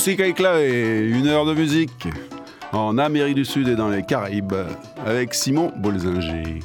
Musica 0.00 0.26
y 0.26 0.32
clave, 0.32 0.62
une 0.62 1.26
heure 1.26 1.44
de 1.44 1.52
musique 1.52 2.08
en 2.72 2.96
Amérique 2.96 3.34
du 3.34 3.44
Sud 3.44 3.68
et 3.68 3.76
dans 3.76 3.90
les 3.90 4.02
Caraïbes 4.02 4.54
avec 5.04 5.34
Simon 5.34 5.70
Bolzinger. 5.76 6.60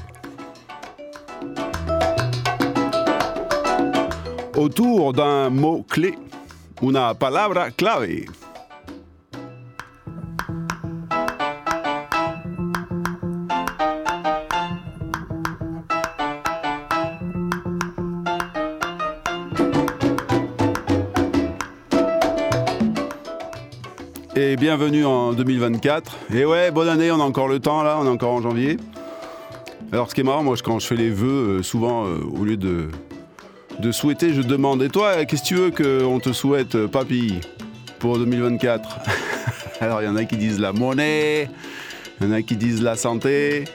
Autour 4.56 5.12
d'un 5.12 5.50
mot 5.50 5.86
clé, 5.90 6.18
una 6.82 7.14
palabra 7.14 7.71
clave. 7.71 8.24
Bienvenue 24.65 25.05
en 25.05 25.33
2024. 25.33 26.18
Et 26.33 26.43
ouais, 26.43 26.71
bonne 26.71 26.89
année, 26.89 27.11
on 27.11 27.19
a 27.19 27.23
encore 27.23 27.47
le 27.47 27.60
temps 27.60 27.83
là, 27.83 28.00
on 28.01 28.07
est 28.07 28.10
encore 28.10 28.32
en 28.32 28.42
janvier. 28.42 28.78
Alors 29.92 30.10
ce 30.10 30.15
qui 30.15 30.21
est 30.21 30.23
marrant, 30.23 30.42
moi 30.42 30.56
quand 30.64 30.79
je 30.79 30.87
fais 30.87 30.96
les 30.96 31.11
vœux, 31.11 31.60
euh, 31.60 31.61
souvent 31.61 32.08
euh, 32.08 32.17
au 32.36 32.44
lieu 32.44 32.58
de, 32.58 32.89
souhaiter, 33.92 34.33
je 34.33 34.42
demande 34.42 34.81
Et 34.81 34.89
toi, 34.89 35.23
qu'est-ce 35.25 35.44
que 35.44 35.47
tu 35.47 35.53
veux 35.53 35.70
qu'on 35.70 36.20
te 36.20 36.33
souhaite, 36.33 36.73
euh, 36.73 36.88
papy, 36.88 37.42
pour 38.00 38.17
2024 38.17 39.02
Alors 39.81 40.02
il 40.02 40.06
y 40.06 40.08
en 40.08 40.16
a 40.16 40.25
qui 40.25 40.36
disent 40.36 40.59
la 40.59 40.73
monnaie, 40.73 41.47
il 42.20 42.25
y 42.25 42.30
en 42.31 42.34
a 42.34 42.42
qui 42.42 42.56
disent 42.56 42.81
la 42.81 42.95
santé. 42.95 43.66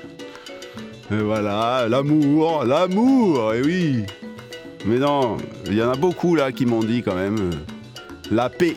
Et 1.12 1.16
voilà, 1.16 1.86
l'amour, 1.88 2.64
l'amour, 2.64 3.54
et 3.54 3.62
oui. 3.62 4.06
Mais 4.86 4.98
non, 4.98 5.36
il 5.66 5.74
y 5.74 5.82
en 5.84 5.92
a 5.92 5.96
beaucoup 5.96 6.34
là 6.34 6.50
qui 6.50 6.66
m'ont 6.66 6.82
dit 6.82 7.04
quand 7.04 7.14
même 7.14 7.50
la 8.32 8.48
paix. 8.48 8.76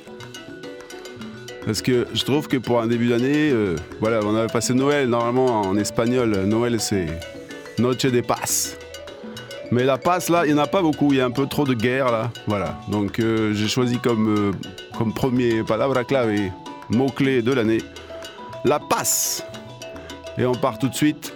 Parce 1.65 1.81
que 1.81 2.07
je 2.13 2.23
trouve 2.23 2.47
que 2.47 2.57
pour 2.57 2.81
un 2.81 2.87
début 2.87 3.07
d'année, 3.07 3.51
euh, 3.51 3.75
voilà, 4.01 4.19
on 4.23 4.35
avait 4.35 4.51
passé 4.51 4.73
Noël, 4.73 5.07
normalement 5.07 5.61
en 5.61 5.77
espagnol, 5.77 6.29
Noël 6.45 6.79
c'est 6.79 7.07
Noche 7.79 7.97
de 7.97 8.21
Paz. 8.21 8.77
Mais 9.71 9.85
la 9.85 9.97
passe 9.97 10.29
là, 10.29 10.45
il 10.45 10.53
n'y 10.53 10.59
en 10.59 10.63
a 10.63 10.67
pas 10.67 10.81
beaucoup, 10.81 11.13
il 11.13 11.17
y 11.17 11.21
a 11.21 11.25
un 11.25 11.31
peu 11.31 11.47
trop 11.47 11.65
de 11.65 11.73
guerre 11.73 12.11
là. 12.11 12.31
Voilà, 12.47 12.77
donc 12.89 13.19
euh, 13.19 13.53
j'ai 13.53 13.67
choisi 13.67 13.97
comme, 13.97 14.27
euh, 14.29 14.51
comme 14.97 15.13
premier 15.13 15.63
palabra 15.63 16.03
clave, 16.03 16.31
mot-clé 16.89 17.41
de 17.41 17.53
l'année, 17.53 17.81
la 18.65 18.79
passe. 18.79 19.43
Et 20.37 20.45
on 20.45 20.53
part 20.53 20.79
tout 20.79 20.89
de 20.89 20.95
suite 20.95 21.33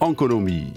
en 0.00 0.14
Colombie. 0.14 0.72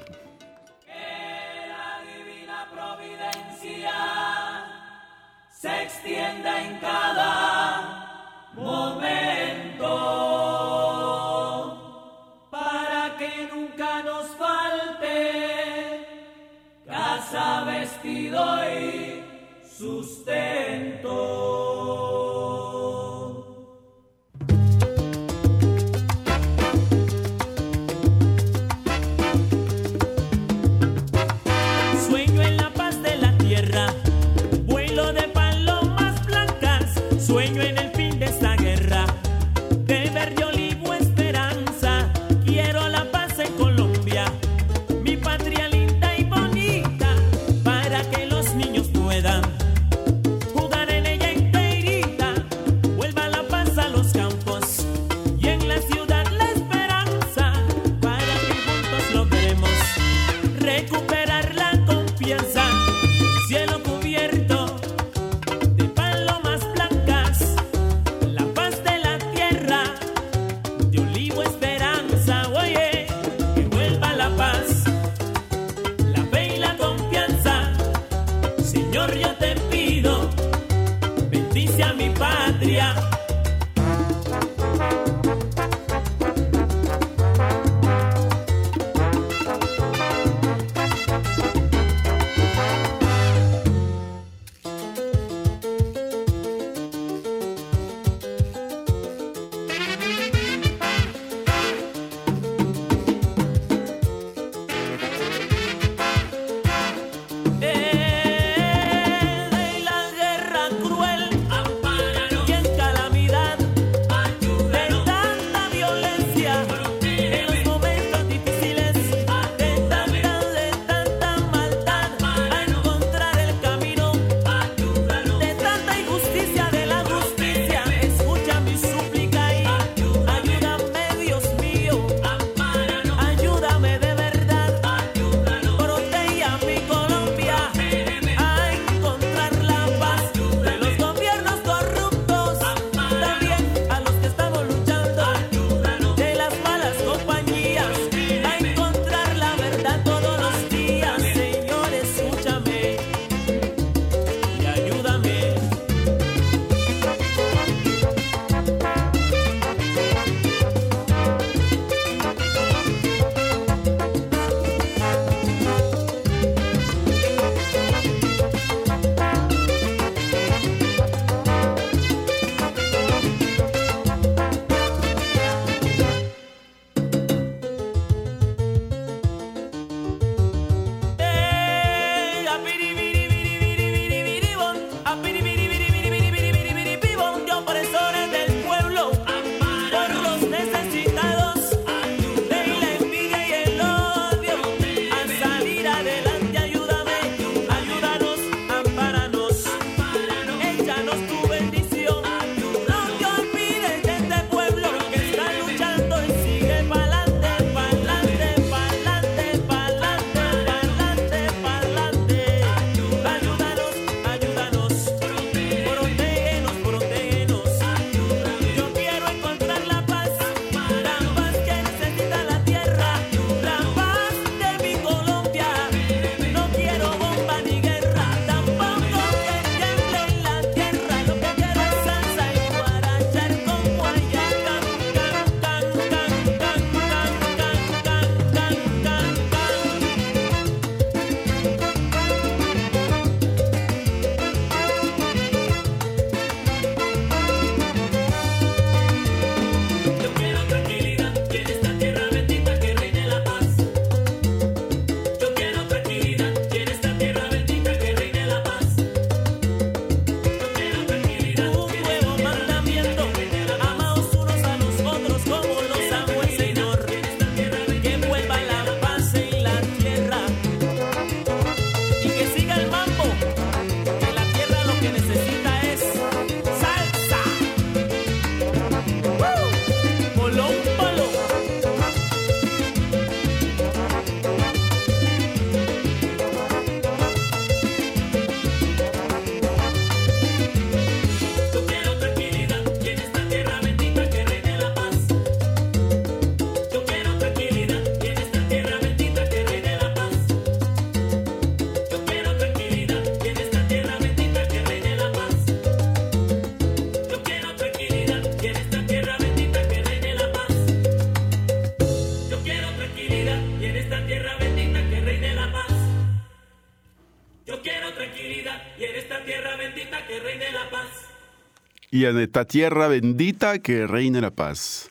Y 322.13 322.25
en 322.25 322.37
esta 322.39 322.65
tierra 322.65 323.07
bendita 323.07 323.79
que 323.79 324.05
reine 324.05 324.41
la 324.41 324.51
paz. 324.51 325.09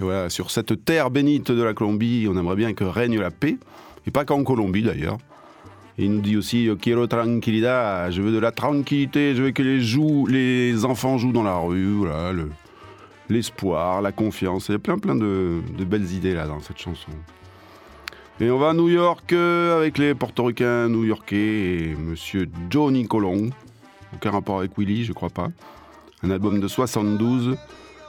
Voilà, 0.00 0.28
sur 0.30 0.50
cette 0.50 0.84
terre 0.84 1.08
bénite 1.10 1.52
de 1.52 1.62
la 1.62 1.74
Colombie, 1.74 2.26
on 2.28 2.36
aimerait 2.36 2.56
bien 2.56 2.74
que 2.74 2.82
règne 2.82 3.20
la 3.20 3.30
paix, 3.30 3.56
et 4.04 4.10
pas 4.10 4.24
qu'en 4.24 4.42
Colombie 4.42 4.82
d'ailleurs. 4.82 5.18
Il 5.96 6.10
nous 6.10 6.20
dit 6.20 6.36
aussi 6.36 6.64
Yo 6.64 6.76
quiero 6.76 7.06
tranquilidad, 7.06 8.10
je 8.10 8.20
veux 8.20 8.32
de 8.32 8.38
la 8.38 8.50
tranquillité, 8.50 9.36
je 9.36 9.42
veux 9.44 9.50
que 9.52 9.62
les, 9.62 10.84
enfants 10.84 11.18
jouent 11.18 11.32
dans 11.32 11.44
la 11.44 11.56
rue, 11.56 11.98
voilà, 11.98 12.32
le- 12.32 12.50
l'espoir, 13.28 14.02
la 14.02 14.10
confiance. 14.10 14.70
Il 14.70 14.72
y 14.72 14.74
a 14.74 14.78
plein 14.80 14.98
plein 14.98 15.14
de, 15.14 15.60
de 15.78 15.84
belles 15.84 16.10
idées 16.10 16.34
là 16.34 16.46
dans 16.48 16.60
cette 16.60 16.78
chanson. 16.78 17.12
Et 18.40 18.50
on 18.50 18.58
va 18.58 18.70
à 18.70 18.72
New 18.72 18.88
York 18.88 19.32
euh, 19.34 19.78
avec 19.78 19.98
les 19.98 20.14
portoricains 20.16 20.88
new-yorkais 20.88 21.36
et 21.36 21.94
monsieur 21.96 22.48
Johnny 22.70 23.06
Colon. 23.06 23.50
Aucun 24.14 24.32
rapport 24.32 24.58
avec 24.58 24.76
Willy, 24.76 25.04
je 25.04 25.12
crois 25.12 25.30
pas. 25.30 25.50
Un 26.22 26.30
album 26.30 26.60
de 26.60 26.68
72 26.68 27.56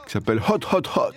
qui 0.06 0.12
s'appelle 0.12 0.40
Hot 0.48 0.60
Hot 0.72 0.88
Hot. 0.96 1.14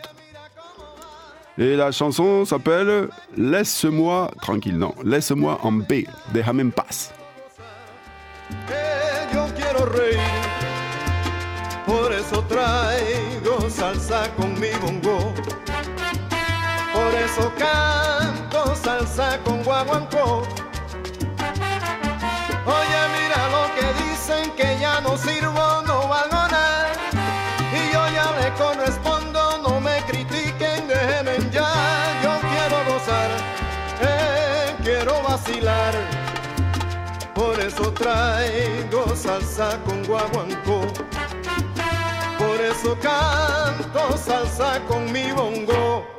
Et 1.58 1.76
la 1.76 1.92
chanson 1.92 2.46
s'appelle 2.46 3.10
Laisse-moi 3.38 4.32
tranquille, 4.42 4.78
non, 4.78 4.94
Laisse-moi 5.04 5.60
en 5.64 5.80
paix, 5.80 6.06
déjame 6.34 6.62
en 6.62 6.70
paz. 6.70 7.14
Por 11.86 12.12
eso 12.12 12.42
traigo 12.44 13.70
salsa 13.70 14.30
con 14.36 14.54
mi 14.60 14.72
bongo. 14.82 15.34
Por 16.94 17.14
eso 17.14 17.52
canto 17.58 18.76
salsa 18.76 19.38
con 19.44 19.64
guaguancó. 19.64 20.55
Traigo 37.96 39.16
salsa 39.16 39.82
con 39.86 40.04
guaguancó. 40.06 40.82
Por 42.38 42.62
eso 42.62 42.98
canto 43.02 44.18
salsa 44.18 44.80
con 44.88 45.12
mi 45.12 45.32
bongo. 45.32 46.15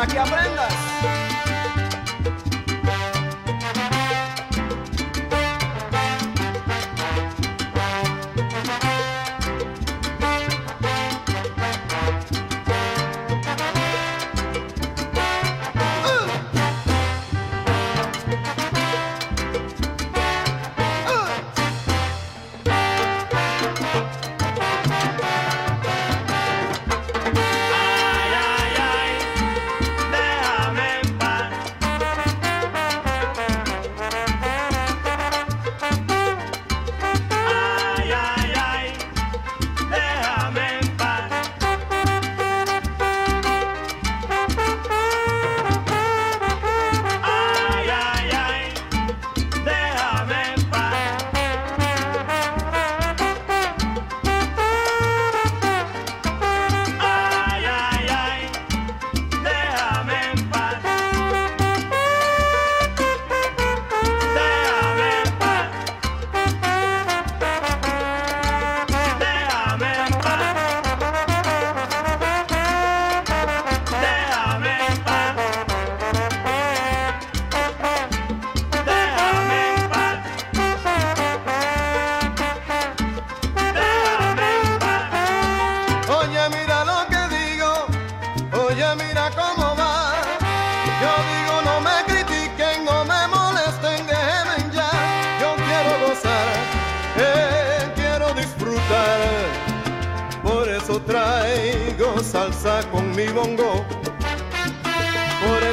Para 0.00 0.06
que 0.10 0.18
aprendas. 0.18 0.89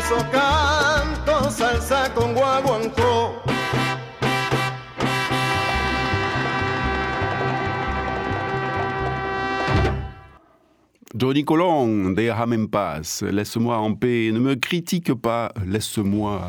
Canto 0.08 1.50
salsa 1.50 2.10
con. 2.14 2.34
Johnny 11.14 11.44
Colon, 11.44 12.12
Déjame 12.12 12.68
en 12.68 13.22
laisse-moi 13.22 13.78
en 13.78 13.96
paix, 13.96 14.32
ne 14.32 14.40
me 14.40 14.56
critique 14.56 15.14
pas, 15.14 15.52
laisse-moi 15.66 16.42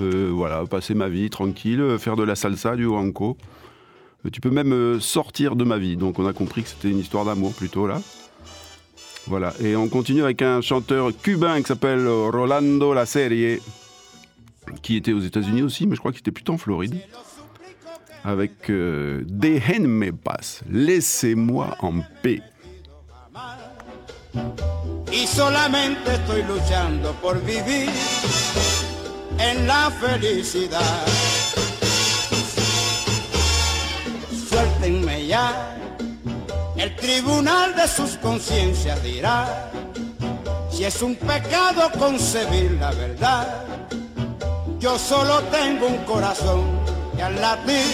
euh, 0.00 0.30
voilà, 0.30 0.66
passer 0.66 0.94
ma 0.94 1.08
vie 1.08 1.30
tranquille, 1.30 1.96
faire 1.98 2.16
de 2.16 2.24
la 2.24 2.34
salsa, 2.34 2.76
du 2.76 2.84
huanco. 2.84 3.38
Euh, 4.26 4.30
tu 4.30 4.40
peux 4.40 4.50
même 4.50 4.72
euh, 4.72 5.00
sortir 5.00 5.56
de 5.56 5.64
ma 5.64 5.78
vie, 5.78 5.96
donc 5.96 6.18
on 6.18 6.26
a 6.26 6.32
compris 6.34 6.62
que 6.64 6.68
c'était 6.68 6.90
une 6.90 6.98
histoire 6.98 7.24
d'amour 7.24 7.54
plutôt 7.54 7.86
là. 7.86 8.02
Voilà, 9.30 9.54
et 9.60 9.76
on 9.76 9.88
continue 9.88 10.24
avec 10.24 10.42
un 10.42 10.60
chanteur 10.60 11.12
cubain 11.16 11.60
qui 11.62 11.68
s'appelle 11.68 12.04
Rolando 12.08 12.92
La 12.92 13.06
Serie, 13.06 13.60
qui 14.82 14.96
était 14.96 15.12
aux 15.12 15.20
États-Unis 15.20 15.62
aussi, 15.62 15.86
mais 15.86 15.94
je 15.94 16.00
crois 16.00 16.10
qu'il 16.10 16.18
était 16.18 16.32
plutôt 16.32 16.54
en 16.54 16.58
Floride. 16.58 16.96
Avec 18.24 18.68
euh, 18.70 19.22
Déjenme 19.28 20.10
paz, 20.10 20.62
laissez-moi 20.68 21.76
en 21.78 22.00
paix. 22.24 22.42
y 25.12 25.40
en 25.40 25.50
la 25.50 25.68
ya, 35.24 35.79
el 36.80 36.96
tribunal 36.96 37.76
de 37.76 37.86
sus 37.86 38.16
conciencias 38.16 39.02
dirá 39.02 39.70
si 40.70 40.84
es 40.84 41.02
un 41.02 41.14
pecado 41.14 41.90
concebir 41.98 42.78
la 42.80 42.90
verdad. 42.92 43.64
Yo 44.78 44.98
solo 44.98 45.40
tengo 45.50 45.86
un 45.86 45.98
corazón 46.04 46.62
que 47.14 47.22
al 47.22 47.38
latir 47.38 47.84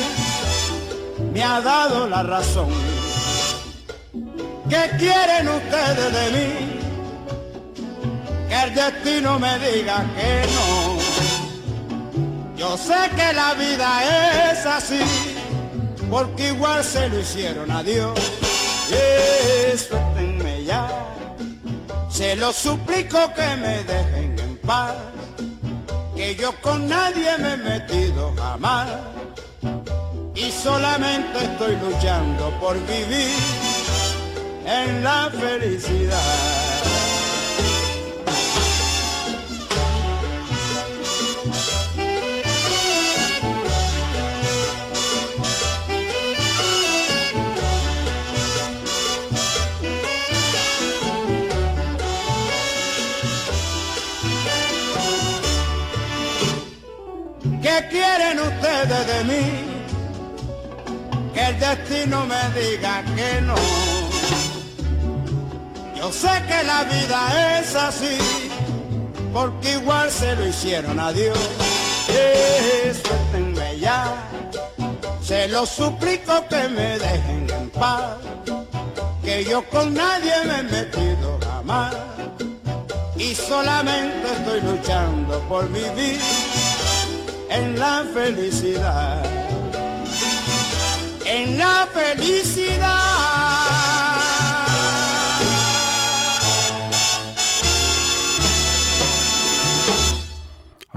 me 1.32 1.42
ha 1.42 1.60
dado 1.60 2.08
la 2.08 2.22
razón. 2.22 2.68
¿Qué 4.68 4.90
quieren 4.98 5.48
ustedes 5.48 6.12
de 6.12 6.30
mí? 6.38 6.52
Que 8.48 8.62
el 8.62 8.74
destino 8.74 9.38
me 9.40 9.58
diga 9.58 10.04
que 10.14 10.46
no. 10.54 10.96
Yo 12.56 12.76
sé 12.78 13.10
que 13.16 13.32
la 13.32 13.54
vida 13.54 14.52
es 14.52 14.64
así, 14.64 15.00
porque 16.08 16.50
igual 16.50 16.84
se 16.84 17.08
lo 17.08 17.18
hicieron 17.18 17.68
a 17.72 17.82
Dios. 17.82 18.16
Y 18.88 19.78
suéltenme 19.78 20.64
ya, 20.64 20.88
se 22.08 22.36
lo 22.36 22.52
suplico 22.52 23.18
que 23.34 23.56
me 23.56 23.82
dejen 23.84 24.38
en 24.38 24.56
paz, 24.58 24.94
que 26.14 26.34
yo 26.36 26.52
con 26.60 26.88
nadie 26.88 27.36
me 27.38 27.54
he 27.54 27.56
metido 27.56 28.32
jamás. 28.36 28.88
Y 30.34 30.50
solamente 30.52 31.44
estoy 31.44 31.76
luchando 31.76 32.50
por 32.60 32.74
vivir 32.86 33.36
en 34.66 35.02
la 35.02 35.30
felicidad. 35.30 36.95
Que 61.32 61.46
el 61.46 61.58
destino 61.58 62.26
me 62.26 62.60
diga 62.60 63.02
que 63.16 63.40
no. 63.40 63.54
Yo 65.96 66.12
sé 66.12 66.28
que 66.46 66.62
la 66.64 66.84
vida 66.84 67.58
es 67.58 67.74
así, 67.74 68.18
porque 69.32 69.72
igual 69.72 70.10
se 70.10 70.36
lo 70.36 70.46
hicieron 70.46 71.00
a 71.00 71.12
Dios. 71.12 71.38
Eh, 72.10 72.94
suéltenme 73.02 73.78
ya, 73.80 74.28
se 75.22 75.48
lo 75.48 75.64
suplico 75.64 76.46
que 76.50 76.68
me 76.68 76.98
dejen 76.98 77.46
en 77.50 77.70
paz, 77.70 78.16
que 79.24 79.44
yo 79.46 79.66
con 79.70 79.94
nadie 79.94 80.34
me 80.46 80.58
he 80.58 80.62
metido 80.62 81.38
jamás, 81.42 81.94
y 83.16 83.34
solamente 83.34 84.30
estoy 84.30 84.60
luchando 84.60 85.40
por 85.48 85.66
vivir 85.72 86.20
en 87.50 87.78
la 87.78 88.04
felicidad, 88.12 89.22
en 91.26 91.58
la 91.58 91.86
felicidad. 91.92 93.36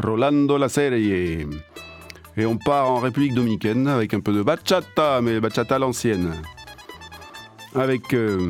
Rolando 0.01 0.57
La 0.57 0.69
Serie. 0.69 1.47
Et 2.37 2.45
on 2.45 2.57
part 2.57 2.89
en 2.89 2.99
République 2.99 3.33
Dominicaine 3.33 3.87
avec 3.87 4.13
un 4.13 4.21
peu 4.21 4.31
de 4.31 4.41
bachata, 4.41 5.19
mais 5.21 5.39
bachata 5.39 5.77
l'ancienne. 5.77 6.33
Avec 7.75 8.13
euh, 8.13 8.49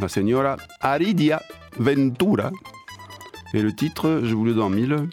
la 0.00 0.08
señora 0.08 0.58
Aridia 0.80 1.40
Ventura. 1.78 2.50
Et 3.54 3.62
le 3.62 3.74
titre, 3.74 4.20
je 4.22 4.34
vous 4.34 4.44
le 4.44 4.54
donne 4.54 4.64
en 4.64 4.70
mille. 4.70 5.08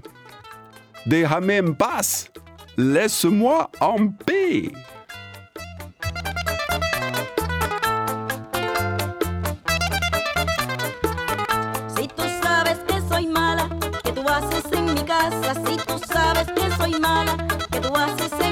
Déjame 1.05 1.57
en 1.57 1.73
paz, 1.73 2.29
laisse-moi 2.77 3.69
en 3.81 4.09
paix. 4.25 4.71
Si 11.95 12.07
tú 12.07 12.23
sabes 12.43 12.77
que 12.87 13.01
soy 13.09 13.27
mala, 13.27 13.69
que 14.03 14.11
tú 14.11 14.27
haces 14.27 14.65
en 14.71 14.93
mi 14.93 15.03
casa. 15.03 15.53
Si 15.65 15.77
tú 15.77 15.99
sabes 16.11 16.47
que 16.51 16.71
soy 16.77 16.99
mala, 16.99 17.35
que 17.71 17.79
tú 17.79 17.95
haces 17.95 18.31
en. 18.39 18.49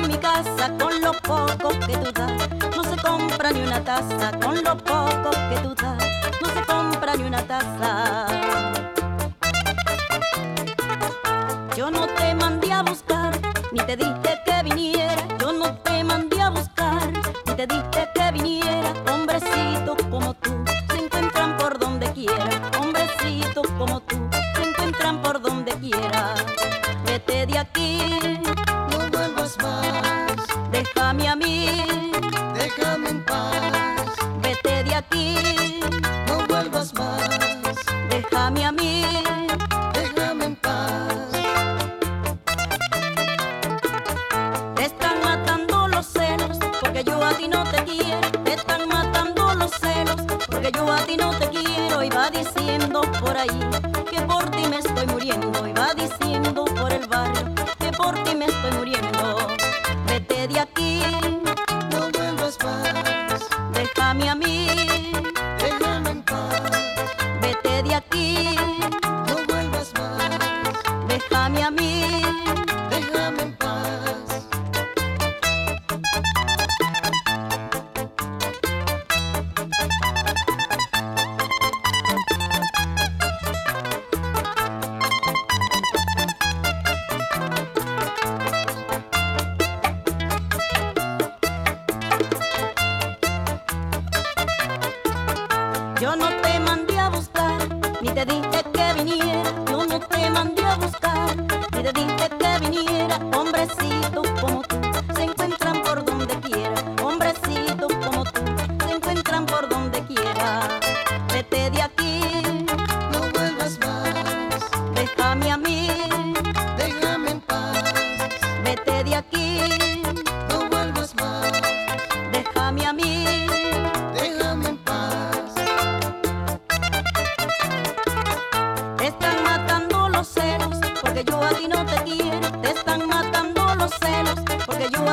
Con 0.79 1.01
lo 1.01 1.13
poco 1.13 1.69
que 1.85 1.95
tú 1.97 2.11
das, 2.11 2.49
no 2.75 2.83
se 2.83 3.01
compra 3.01 3.51
ni 3.51 3.61
una 3.61 3.83
taza. 3.83 4.31
Con 4.39 4.63
lo 4.63 4.77
poco 4.77 5.29
que 5.49 5.59
tú 5.63 5.73
das, 5.75 6.03
no 6.41 6.49
se 6.49 6.61
compra 6.65 7.15
ni 7.15 7.23
una 7.23 7.41
taza. 7.43 8.66
Yo 11.87 11.91
no 11.91 12.05
te 12.05 12.35
mandé 12.35 12.69
a 12.73 12.81
buscar, 12.81 13.31
ni 13.71 13.79
te 13.79 13.95
dije 13.95 14.41
que 14.45 14.61
viniera. 14.61 15.25
Yo 15.39 15.53
no 15.53 15.73
te 15.85 16.03
mandé 16.03 16.41
a 16.41 16.49
buscar, 16.49 17.13
ni 17.45 17.53
te 17.53 17.65
dije 17.65 17.96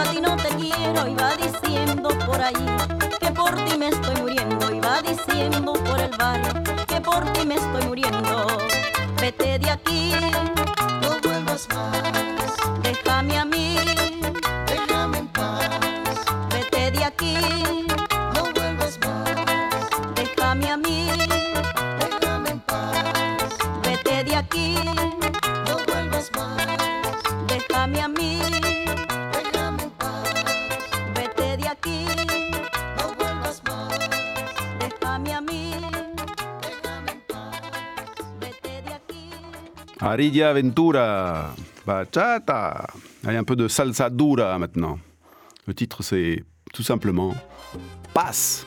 a 0.04 0.10
ti 0.10 0.20
no 0.20 0.36
te 0.36 0.48
quiero 0.56 1.06
y 1.06 1.14
va 1.14 1.34
diciendo 1.36 2.08
por 2.26 2.40
allí 2.40 2.66
que 3.20 3.30
por 3.30 3.54
ti 3.64 3.78
me 3.78 3.88
estoy 3.88 4.14
muriendo 4.20 4.74
y 4.74 4.80
va 4.80 5.00
diciendo 5.02 5.72
por 5.72 6.00
el 6.00 6.10
barrio 6.16 6.52
que 6.86 7.00
por 7.00 7.24
ti 7.32 7.46
me 7.46 7.54
estoy 7.54 7.82
muriendo. 7.86 8.46
Vete 9.20 9.58
de 9.58 9.70
aquí, 9.70 10.12
no 11.00 11.20
vuelvas 11.22 11.68
más. 11.74 12.33
Maria 40.14 40.52
Ventura, 40.52 41.56
bachata. 41.84 42.86
Allez, 43.26 43.36
un 43.36 43.42
peu 43.42 43.56
de 43.56 43.66
salsa 43.66 44.08
dura 44.08 44.56
maintenant. 44.60 44.96
Le 45.66 45.74
titre, 45.74 46.04
c'est 46.04 46.44
tout 46.72 46.84
simplement 46.84 47.34
Passe. 48.14 48.64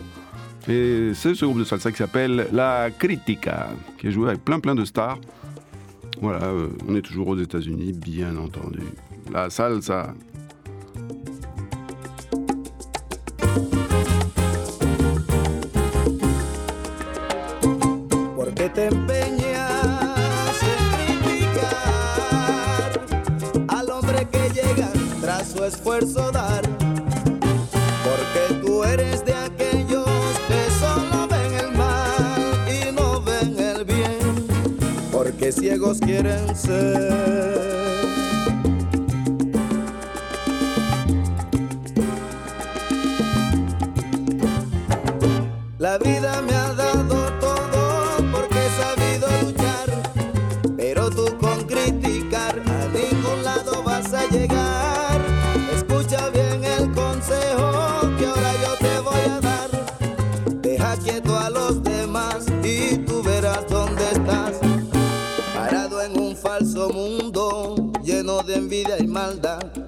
Et 0.68 1.12
c'est 1.14 1.36
ce 1.36 1.46
groupe 1.46 1.60
de 1.60 1.64
salsa 1.64 1.90
qui 1.90 2.00
s'appelle 2.00 2.50
La 2.52 2.90
Critica, 2.92 3.70
qui 3.98 4.08
est 4.08 4.12
joué 4.12 4.28
avec 4.28 4.44
plein 4.44 4.60
plein 4.60 4.76
de 4.76 4.84
stars. 4.84 5.20
Voilà, 6.20 6.48
euh, 6.48 6.68
on 6.86 6.98
est 6.98 7.02
toujours 7.02 7.30
aux 7.30 7.38
États-Unis, 7.38 7.94
bien 7.94 8.36
entendu. 8.36 8.82
La 9.32 9.50
salsa, 9.50 10.14
esfuerzo 25.68 26.32
dar, 26.32 26.62
porque 28.06 28.66
tú 28.66 28.84
eres 28.86 29.26
de 29.26 29.34
aquellos 29.34 30.08
que 30.48 30.72
solo 30.80 31.28
ven 31.28 31.54
el 31.66 31.78
mal 31.78 32.66
y 32.70 32.92
no 32.94 33.22
ven 33.22 33.60
el 33.60 33.84
bien, 33.84 34.48
porque 35.12 35.52
ciegos 35.52 36.00
quieren 36.00 36.56
ser. 36.56 37.67
envidia 68.78 68.98
y 69.00 69.08
maldad. 69.08 69.87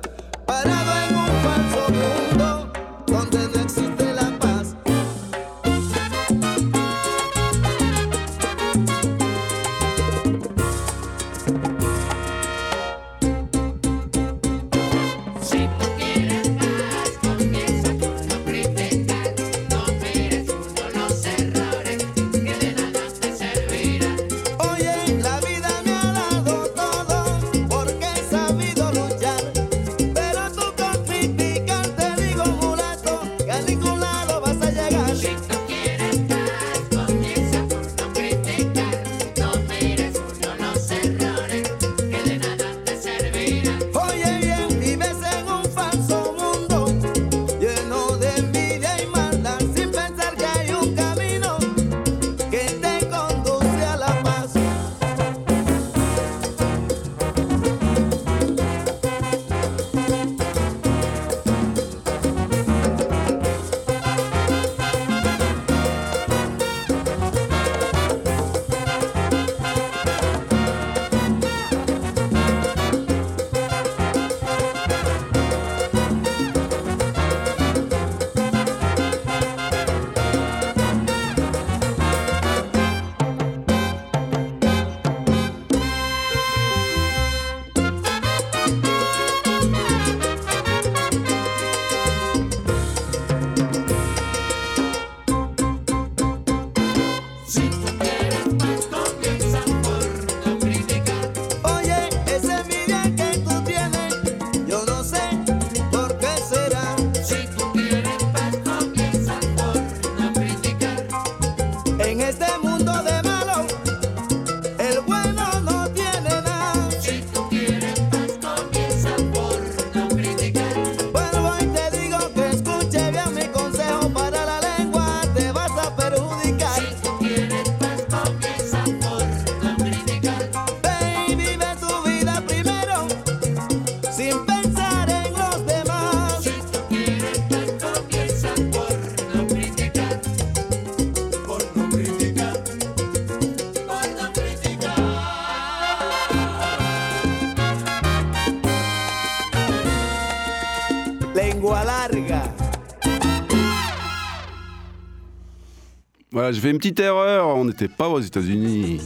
Je 156.50 156.56
j'ai 156.56 156.62
fait 156.62 156.72
une 156.72 156.78
petite 156.80 157.00
erreur. 157.00 157.48
On 157.50 157.66
n'était 157.66 157.88
pas 157.88 158.10
aux 158.10 158.20
États-Unis. 158.20 159.00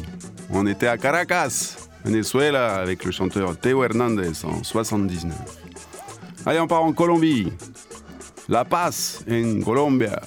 On 0.50 0.66
était 0.66 0.88
à 0.88 0.98
Caracas, 0.98 1.76
Venezuela, 2.06 2.76
avec 2.76 3.04
le 3.04 3.12
chanteur 3.12 3.58
Teo 3.58 3.84
Hernandez 3.84 4.32
en 4.46 4.64
79. 4.64 5.34
Allez, 6.46 6.60
on 6.62 6.68
part 6.68 6.84
en 6.84 6.94
Colombie. 6.94 7.52
La 8.48 8.64
Paz, 8.64 9.26
en 9.30 9.62
Colombia. 9.62 10.22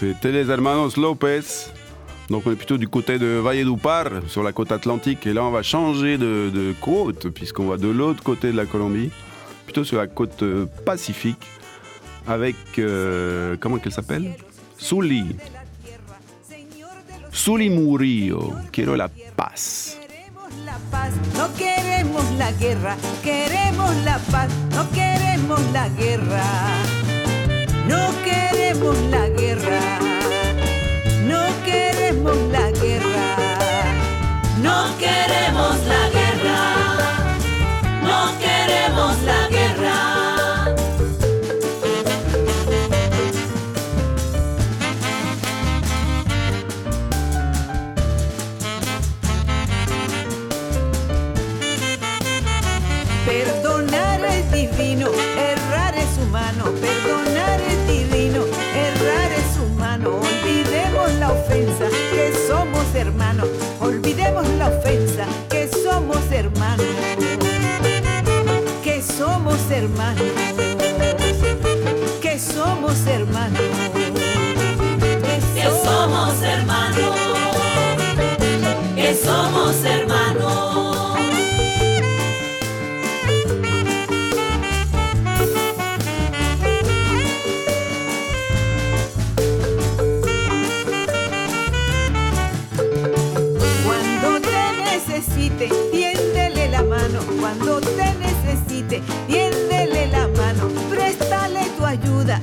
C'était 0.00 0.32
les 0.32 0.50
Hermanos 0.50 0.96
Lopez. 0.96 1.42
Donc 2.30 2.46
on 2.46 2.52
est 2.52 2.56
plutôt 2.56 2.78
du 2.78 2.88
côté 2.88 3.18
de 3.18 3.26
Valledupar, 3.36 4.06
sur 4.28 4.42
la 4.42 4.50
côte 4.50 4.72
atlantique. 4.72 5.26
Et 5.26 5.34
là, 5.34 5.44
on 5.44 5.50
va 5.50 5.62
changer 5.62 6.16
de, 6.16 6.74
côte, 6.80 7.28
puisqu'on 7.28 7.66
va 7.66 7.76
de 7.76 7.88
l'autre 7.88 8.22
côté 8.22 8.50
de 8.50 8.56
la 8.56 8.64
Colombie, 8.64 9.10
plutôt 9.66 9.84
sur 9.84 9.98
la 9.98 10.06
côte 10.06 10.42
euh, 10.42 10.64
pacifique, 10.86 11.46
avec... 12.26 12.56
euh, 12.78 13.58
comment 13.60 13.76
qu'elle 13.76 13.92
s'appelle? 13.92 14.36
Suli. 14.78 15.36
Suli 17.30 17.68
Murillo. 17.68 18.54
Quiero 18.72 18.96
la 18.96 19.10
paz. 19.36 19.98
La 20.64 20.78
paz, 20.90 21.12
no 21.36 21.46
queremos 21.58 22.24
la 22.38 22.52
guerra, 22.52 22.96
queremos 23.22 23.94
la 24.06 24.18
paz, 24.32 24.48
no 24.72 24.88
queremos 24.92 25.60
la 25.74 25.90
guerra. 25.90 26.99
No 27.90 28.02
queremos 28.22 28.96
la 29.10 29.28
guerra, 29.30 29.80
no 31.26 31.42
queremos 31.64 32.36
la 32.52 32.70
guerra. 32.70 33.34
No 34.62 34.96
queremos 34.96 35.76
la 35.88 36.08
guerra. 36.10 36.19
La 64.58 64.68
ofensa, 64.68 65.26
que 65.50 65.68
somos 65.68 66.18
hermanos. 66.32 66.86
Que 68.82 69.02
somos 69.02 69.70
hermanos. 69.70 70.22
Que 72.22 72.38
somos 72.38 73.06
hermanos. 73.06 73.79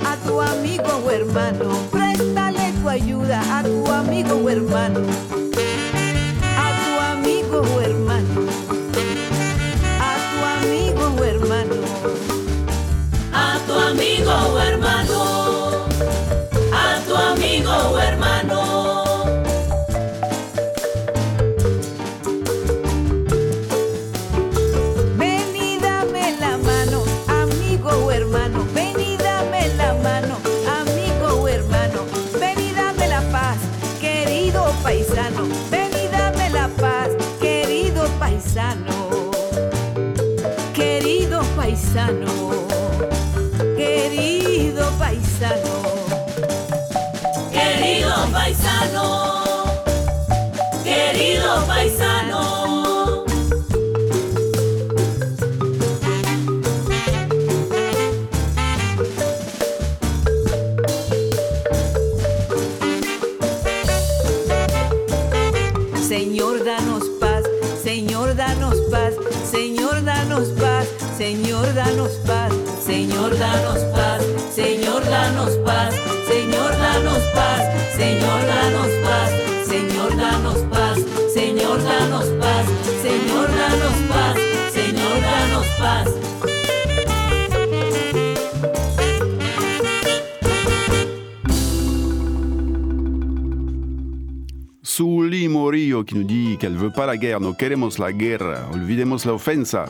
A 0.06 0.16
tu 0.26 0.42
amigo 0.42 0.92
o 1.06 1.12
hermano. 1.12 1.70
Préstale 1.92 2.74
tu 2.82 2.90
ayuda 2.90 3.42
a 3.42 3.64
tu 3.64 3.86
amigo 3.92 4.36
o 4.36 4.50
hermano. 4.50 5.02
A 6.58 6.68
tu 6.84 6.92
amigo 7.12 7.62
o 7.62 7.82
hermano. 7.82 7.87
Danos 73.48 73.82
paz, 73.96 74.22
Señor, 74.54 75.02
danos 75.06 75.54
paz, 75.66 75.94
Señor, 76.28 76.72
danos 76.84 77.24
paz, 77.36 77.62
Señor, 77.96 78.40
danos 78.52 78.92
paz, 79.06 79.30
Señor, 79.72 80.10
danos 80.18 80.60
paz, 80.74 80.98
Señor, 81.34 81.78
danos 81.84 82.28
paz, 82.42 82.66
Señor, 83.06 83.48
danos 83.62 83.98
paz, 84.12 84.36
Señor, 84.78 85.16
danos 85.30 85.68
paz. 85.82 86.08
Souli 94.82 95.48
Morillo 95.48 96.04
qui 96.04 96.16
nous 96.16 96.24
dit 96.24 96.58
qu'elle 96.60 96.76
veut 96.76 96.92
pas 96.92 97.06
la 97.06 97.18
guerre, 97.18 97.40
no 97.40 97.54
queremos 97.54 98.00
la 98.00 98.12
guerra, 98.12 98.68
olvidemos 98.74 99.26
la 99.26 99.34
ofensa. 99.34 99.86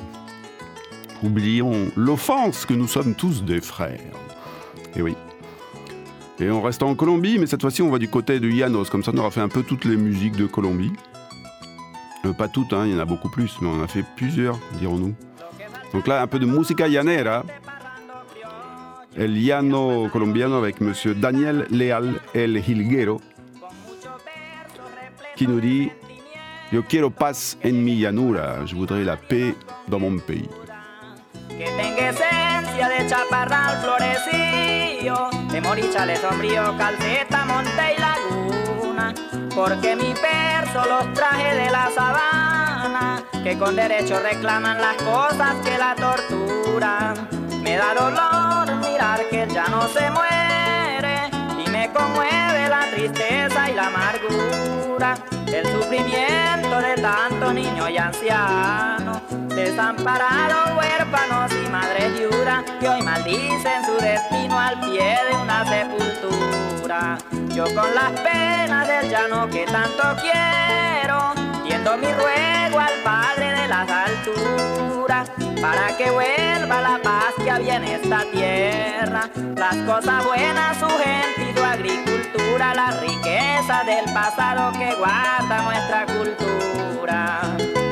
Oublions 1.24 1.92
l'offense 1.96 2.66
que 2.66 2.74
nous 2.74 2.88
sommes 2.88 3.16
tous 3.16 3.44
des 3.44 3.62
frères. 3.62 4.00
Et 4.96 5.02
oui. 5.02 5.16
Et 6.40 6.50
on 6.52 6.62
reste 6.62 6.84
en 6.84 6.94
Colombie, 6.94 7.40
mais 7.40 7.48
cette 7.48 7.62
fois-ci 7.62 7.82
on 7.82 7.90
va 7.90 7.98
du 7.98 8.08
côté 8.08 8.40
de 8.40 8.48
Llanos, 8.48 8.90
comme 8.90 9.04
ça 9.04 9.12
on 9.14 9.18
aura 9.18 9.32
fait 9.32 9.42
un 9.42 9.50
peu 9.50 9.64
toutes 9.64 9.86
les 9.86 9.98
musiques 9.98 10.36
de 10.36 10.46
Colombie. 10.46 10.92
Euh, 12.26 12.34
pas 12.34 12.48
toutes, 12.48 12.74
hein, 12.74 12.86
il 12.86 12.94
y 12.94 12.96
en 12.96 13.00
a 13.00 13.06
beaucoup 13.06 13.30
plus, 13.30 13.58
mais 13.62 13.68
on 13.68 13.82
a 13.82 13.88
fait 13.88 14.04
plusieurs, 14.16 14.60
dirons-nous. 14.80 15.16
Donc 15.94 16.08
là, 16.08 16.22
un 16.22 16.28
peu 16.28 16.40
de 16.40 16.46
música 16.46 16.88
llanera. 16.88 17.44
El 19.16 19.44
llano 19.44 20.10
colombiano 20.14 20.58
avec 20.58 20.80
monsieur 20.80 21.16
Daniel 21.16 21.66
Leal 21.72 22.22
El 22.36 22.58
Hilguero, 22.58 23.20
qui 25.36 25.48
nous 25.48 25.60
dit 25.60 25.90
Yo 26.72 26.84
quiero 26.84 27.10
paz 27.10 27.58
en 27.66 27.74
mi 27.74 27.96
llanura, 27.96 28.64
je 28.68 28.76
voudrais 28.76 29.04
la 29.04 29.18
paix 29.18 29.56
dans 29.88 30.00
mon 30.00 30.20
pays. 30.20 30.48
De 32.78 33.08
chaparral 33.10 33.82
florecillo, 33.82 35.30
de 35.52 35.62
morichales 35.62 36.20
sombrío, 36.20 36.78
calceta, 36.78 37.44
monte 37.44 37.96
y 37.98 38.00
laguna. 38.00 39.14
Porque 39.54 39.96
mi 39.96 40.14
perso 40.14 40.86
los 40.88 41.12
traje 41.14 41.56
de 41.56 41.72
la 41.72 41.90
sabana, 41.90 43.24
que 43.44 43.58
con 43.58 43.76
derecho 43.76 44.20
reclaman 44.20 44.80
las 44.80 44.96
cosas 44.98 45.56
que 45.66 45.76
la 45.76 45.96
torturan. 45.96 47.28
Me 47.64 47.78
da 47.78 47.96
dolor 47.96 48.76
mirar 48.78 49.22
que 49.28 49.48
ya 49.52 49.68
no 49.70 49.88
se 49.90 50.10
muere 50.12 51.32
y 51.66 51.70
me 51.72 51.92
conmueve 51.92 52.70
la 52.70 52.86
tristeza 52.92 53.72
y 53.72 53.74
la 53.74 53.88
amargura. 53.88 55.18
El 55.58 55.66
sufrimiento 55.72 56.78
de 56.82 57.02
tantos 57.02 57.52
niños 57.52 57.90
y 57.90 57.98
ancianos, 57.98 59.18
desamparados, 59.56 60.78
huérfanos 60.78 61.52
y 61.52 61.68
madres 61.72 62.14
viudas, 62.14 62.64
que 62.80 62.88
hoy 62.88 63.02
maldicen 63.02 63.84
su 63.84 63.94
destino 64.00 64.60
al 64.60 64.80
pie 64.82 65.18
de 65.28 65.36
una 65.36 65.66
sepultura. 65.66 67.18
Yo 67.56 67.64
con 67.74 67.96
las 67.96 68.12
penas 68.22 68.88
del 68.88 69.10
llano 69.10 69.50
que 69.50 69.66
tanto 69.66 70.04
quiero, 70.22 71.34
tiendo 71.64 71.98
mi 71.98 72.14
ruego 72.14 72.80
al 72.80 72.94
Padre 73.04 73.60
de 73.60 73.68
las 73.68 73.90
alturas, 73.90 75.32
para 75.60 75.98
que 75.98 76.12
vuelva 76.12 76.82
la 76.82 77.00
paz 77.02 77.34
que 77.44 77.50
había 77.50 77.78
en 77.78 77.84
esta 77.84 78.22
tierra, 78.32 79.28
las 79.56 79.76
cosas 79.78 80.24
buenas, 80.24 80.78
su 80.78 80.88
gente 80.88 81.47
la 82.74 82.92
riqueza 82.92 83.84
del 83.86 84.14
pasado 84.14 84.72
que 84.74 84.94
guarda 84.96 85.62
nuestra 85.64 86.06
cultura. 86.06 87.87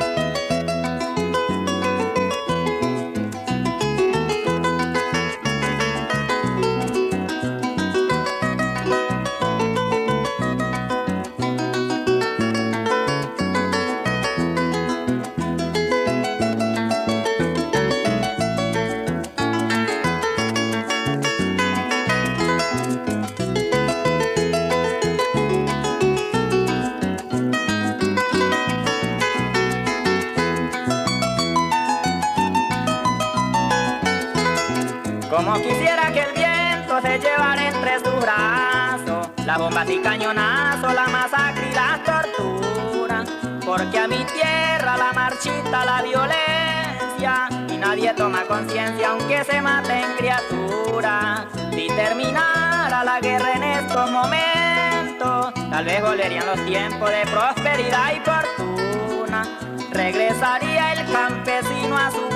Como 35.36 35.52
quisiera 35.60 36.10
que 36.14 36.20
el 36.20 36.32
viento 36.32 36.98
se 37.02 37.18
llevara 37.18 37.68
entre 37.68 37.98
sus 38.00 38.18
brazos 38.22 39.28
las 39.44 39.58
bombas 39.58 39.88
y 39.90 39.98
cañonazos, 39.98 40.94
la 40.94 41.06
masacre 41.08 41.68
y 41.70 41.74
la 41.74 42.00
tortura. 42.02 43.22
Porque 43.62 43.98
a 43.98 44.08
mi 44.08 44.24
tierra 44.24 44.96
la 44.96 45.12
marchita 45.12 45.84
la 45.84 46.00
violencia 46.00 47.50
y 47.68 47.76
nadie 47.76 48.14
toma 48.14 48.44
conciencia 48.44 49.10
aunque 49.10 49.44
se 49.44 49.60
maten 49.60 50.06
criaturas. 50.16 51.42
Si 51.70 51.86
terminara 51.88 53.04
la 53.04 53.20
guerra 53.20 53.52
en 53.56 53.62
estos 53.62 54.10
momentos, 54.10 55.52
tal 55.52 55.84
vez 55.84 56.00
volverían 56.00 56.46
los 56.46 56.64
tiempos 56.64 57.10
de 57.10 57.26
prosperidad 57.30 58.12
y 58.14 58.20
fortuna. 58.20 59.42
Regresaría 59.90 60.94
el 60.94 61.12
campesino 61.12 61.98
a 61.98 62.10
su 62.10 62.26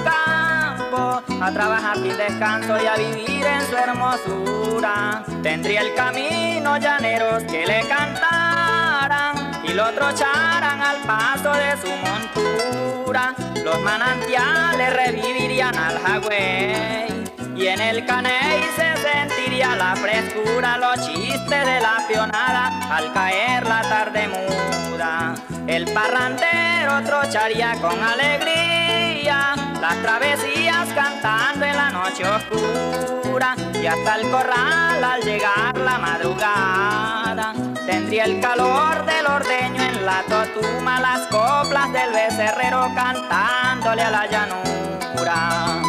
a 1.41 1.53
trabajar 1.53 1.97
sin 1.97 2.17
descanso 2.17 2.77
y 2.83 2.87
a 2.87 2.97
vivir 2.97 3.47
en 3.47 3.67
su 3.67 3.77
hermosura. 3.77 5.25
Tendría 5.43 5.81
el 5.83 5.95
camino 5.95 6.77
llaneros 6.77 7.43
que 7.45 7.67
le 7.67 7.81
cantaran 7.89 9.53
y 9.65 9.73
lo 9.73 9.91
trocharan 9.93 10.83
al 10.83 10.97
paso 10.99 11.53
de 11.53 11.77
su 11.81 11.91
montura. 12.07 13.35
Los 13.65 13.81
manantiales 13.81 14.93
revivirían 14.95 15.77
al 15.77 15.99
jagüey 15.99 17.25
y 17.57 17.67
en 17.67 17.81
el 17.81 18.07
caney 18.07 18.63
se 18.75 18.97
sentiría 18.97 19.77
la 19.77 19.95
frescura, 19.97 20.79
los 20.79 21.07
chistes 21.07 21.67
de 21.67 21.81
la 21.81 22.05
pionada 22.09 22.71
al 22.91 23.13
caer 23.13 23.67
la 23.67 23.83
tarde 23.83 24.29
muda. 24.29 25.35
El 25.67 25.85
parrandero 25.93 27.03
trocharía 27.05 27.75
con 27.81 28.03
alegría 28.03 29.60
las 29.81 30.03
travesías 30.03 30.89
cantando 30.95 31.65
en 31.65 31.77
la 31.77 31.91
noche 31.91 32.25
oscura 32.25 33.57
y 33.83 33.87
hasta 33.87 34.17
el 34.17 34.31
corral 34.31 35.03
al 35.03 35.23
llegar 35.23 35.77
la 35.79 35.99
madrugada. 35.99 37.55
Tendría 37.87 38.25
el 38.25 38.41
calor 38.41 39.07
del 39.07 39.27
ordeño 39.27 39.83
en 39.83 40.05
la 40.05 40.23
totuma, 40.29 41.01
las 41.01 41.27
coplas 41.29 41.93
del 41.93 42.13
becerrero 42.13 42.91
cantándole 42.95 44.03
a 44.03 44.11
la 44.11 44.27
llanura. 44.27 45.83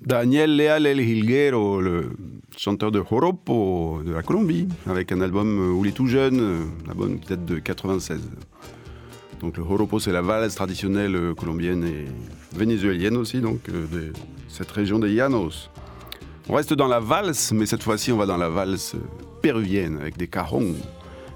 Daniel 0.00 0.56
Leal 0.56 0.86
El 0.86 1.00
Hilguero, 1.00 1.82
le 1.82 2.25
chanteur 2.56 2.90
de 2.90 3.02
Joropo 3.08 4.00
de 4.04 4.12
la 4.12 4.22
Colombie, 4.22 4.68
avec 4.86 5.12
un 5.12 5.20
album 5.20 5.58
euh, 5.58 5.72
où 5.72 5.84
il 5.84 5.90
est 5.90 5.92
tout 5.92 6.06
jeune, 6.06 6.40
euh, 6.40 6.64
un 6.86 6.90
album 6.90 7.18
qui 7.20 7.28
date 7.28 7.44
de 7.44 7.58
96. 7.58 8.20
Donc 9.40 9.58
le 9.58 9.64
Joropo, 9.64 9.98
c'est 9.98 10.12
la 10.12 10.22
valse 10.22 10.54
traditionnelle 10.54 11.14
euh, 11.14 11.34
colombienne 11.34 11.84
et 11.84 12.06
vénézuélienne 12.56 13.16
aussi, 13.16 13.40
donc 13.40 13.68
euh, 13.68 13.86
de 13.92 14.12
cette 14.48 14.70
région 14.70 14.98
des 14.98 15.14
Llanos. 15.14 15.70
On 16.48 16.54
reste 16.54 16.72
dans 16.72 16.88
la 16.88 17.00
valse, 17.00 17.52
mais 17.52 17.66
cette 17.66 17.82
fois-ci, 17.82 18.12
on 18.12 18.16
va 18.16 18.26
dans 18.26 18.38
la 18.38 18.48
valse 18.48 18.94
euh, 18.94 19.00
péruvienne 19.42 19.98
avec 20.00 20.16
des 20.16 20.28
cajons. 20.28 20.74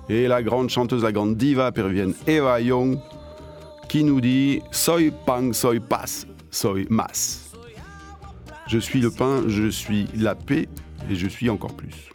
Et 0.09 0.29
la 0.29 0.43
grande 0.43 0.71
chanteuse, 0.71 1.03
la 1.03 1.13
grande 1.13 1.37
diva 1.37 1.73
péruvienne 1.73 2.15
Eva 2.27 2.61
Young, 2.61 2.99
qui 3.89 4.03
nous 4.03 4.21
dit 4.21 4.61
Soy 4.71 5.13
pan, 5.27 5.53
soy 5.53 5.79
paz, 5.81 6.27
soy 6.51 6.87
mas. 6.89 7.53
Je 8.67 8.79
suis 8.79 9.01
le 9.01 9.11
pain, 9.11 9.43
je 9.47 9.69
suis 9.69 10.07
la 10.17 10.35
paix, 10.35 10.69
et 11.09 11.15
je 11.15 11.29
suis 11.29 11.49
encore 11.49 11.75
plus. 11.75 12.10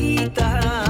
quita. 0.00 0.89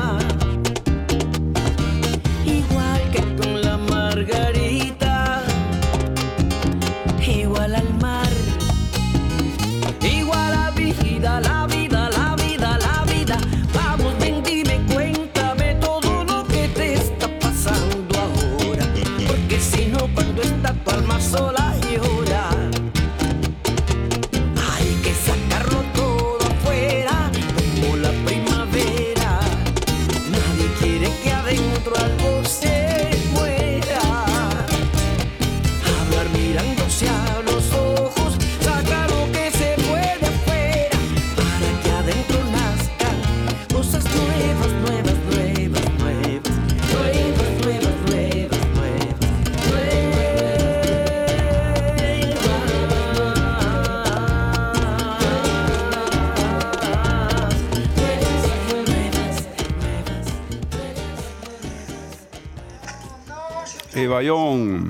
voyons. 64.20 64.80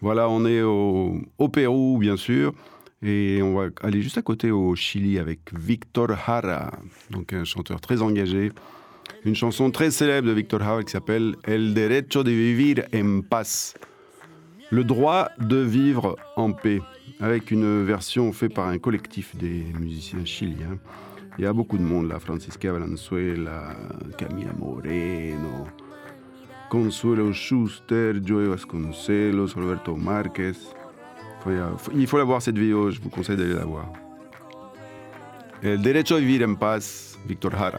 Voilà, 0.00 0.30
on 0.30 0.46
est 0.46 0.62
au, 0.62 1.48
Pérou, 1.52 1.98
bien 1.98 2.16
sûr. 2.16 2.54
Et 3.02 3.40
on 3.42 3.54
va 3.54 3.68
aller 3.82 4.00
juste 4.00 4.16
à 4.16 4.22
côté 4.22 4.50
au 4.50 4.74
Chili 4.74 5.18
avec 5.18 5.40
Victor 5.52 6.08
Jara, 6.08 6.70
donc 7.10 7.34
un 7.34 7.44
chanteur 7.44 7.82
très 7.82 8.00
engagé. 8.00 8.50
Une 9.26 9.34
chanson 9.34 9.70
très 9.70 9.90
célèbre 9.90 10.28
de 10.28 10.32
Victor 10.32 10.60
Jara 10.60 10.82
qui 10.82 10.90
s'appelle 10.90 11.36
El 11.44 11.74
derecho 11.74 12.22
de 12.22 12.30
vivir 12.30 12.84
en 12.94 13.20
paz. 13.20 13.74
Le 14.70 14.84
droit 14.84 15.28
de 15.38 15.58
vivre 15.58 16.16
en 16.36 16.52
paix, 16.52 16.80
avec 17.20 17.50
une 17.50 17.84
version 17.84 18.32
faite 18.32 18.54
par 18.54 18.68
un 18.68 18.78
collectif 18.78 19.36
des 19.36 19.66
musiciens 19.78 20.24
chiliens. 20.24 20.78
Il 21.36 21.44
y 21.44 21.46
a 21.46 21.52
beaucoup 21.52 21.76
de 21.76 21.82
monde 21.82 22.08
là, 22.08 22.18
Francisca 22.18 22.72
Valenzuela, 22.72 23.76
Camila 24.16 24.52
Moreno, 24.58 25.66
Consuelo 26.74 27.32
Schuster, 27.32 28.20
Joey 28.20 28.48
Vasconcelos, 28.48 29.54
Roberto 29.54 29.94
Marquez. 29.94 30.56
il 31.94 32.06
faut 32.08 32.18
la 32.18 32.24
voir 32.24 32.42
cette 32.42 32.58
vidéo, 32.58 32.90
je 32.90 33.00
vous 33.00 33.10
conseille 33.10 33.36
d'aller 33.36 33.54
la 33.54 33.64
voir. 33.64 33.92
El 35.62 35.80
derecho 35.80 36.16
a 36.16 36.18
vivir 36.18 36.48
en 36.48 36.56
paz, 36.56 37.16
Victor 37.28 37.52
Jara. 37.52 37.78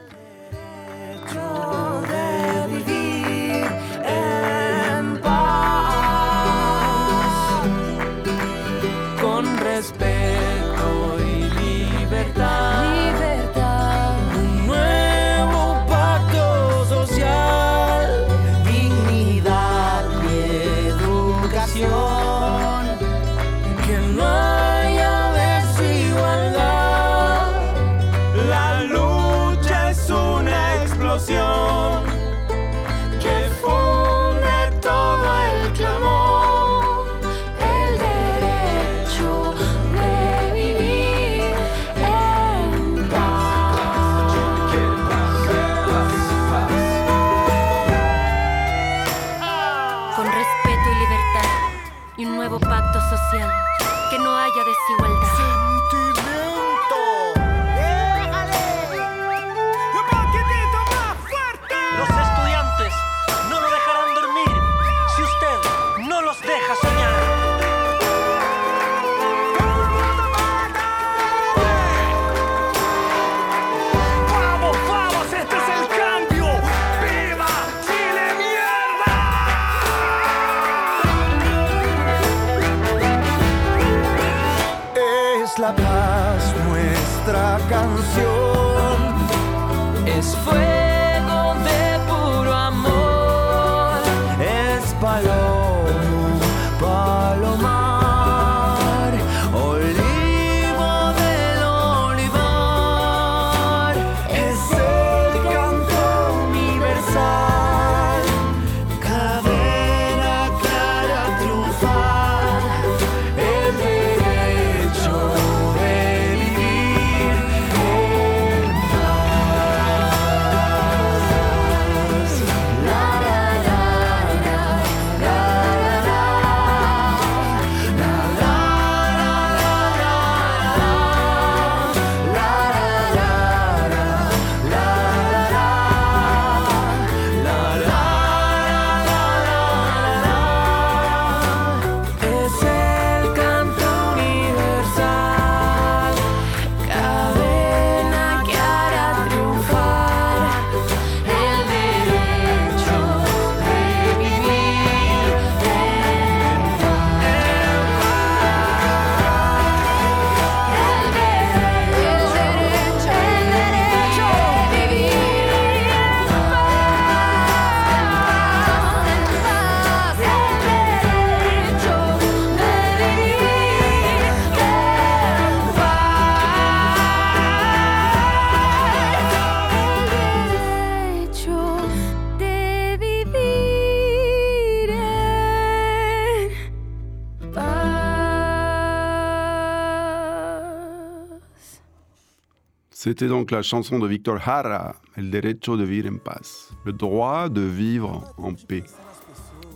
C'était 193.18 193.30
donc 193.30 193.52
la 193.52 193.62
chanson 193.62 193.98
de 193.98 194.10
Victor 194.10 194.42
Jara, 194.42 194.94
El 195.16 195.32
derecho 195.32 195.78
de 195.78 195.86
vivir 195.86 196.12
en 196.12 196.18
paz, 196.18 196.72
le 196.84 196.92
droit 196.92 197.48
de 197.48 197.62
vivre 197.62 198.34
en 198.38 198.52
paix, 198.52 198.84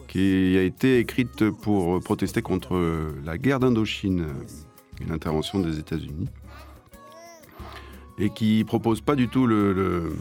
qui 0.10 0.58
a 0.58 0.64
été 0.64 1.00
écrite 1.00 1.50
pour 1.50 2.02
protester 2.02 2.42
contre 2.42 3.14
la 3.24 3.38
guerre 3.38 3.62
d'Indochine 3.62 4.28
et 5.00 5.06
l'intervention 5.06 5.60
des 5.62 5.80
États-Unis, 5.80 6.28
et 8.18 8.30
qui 8.30 8.66
propose 8.66 9.00
pas 9.00 9.16
du 9.16 9.30
tout 9.30 9.48
le, 9.48 10.12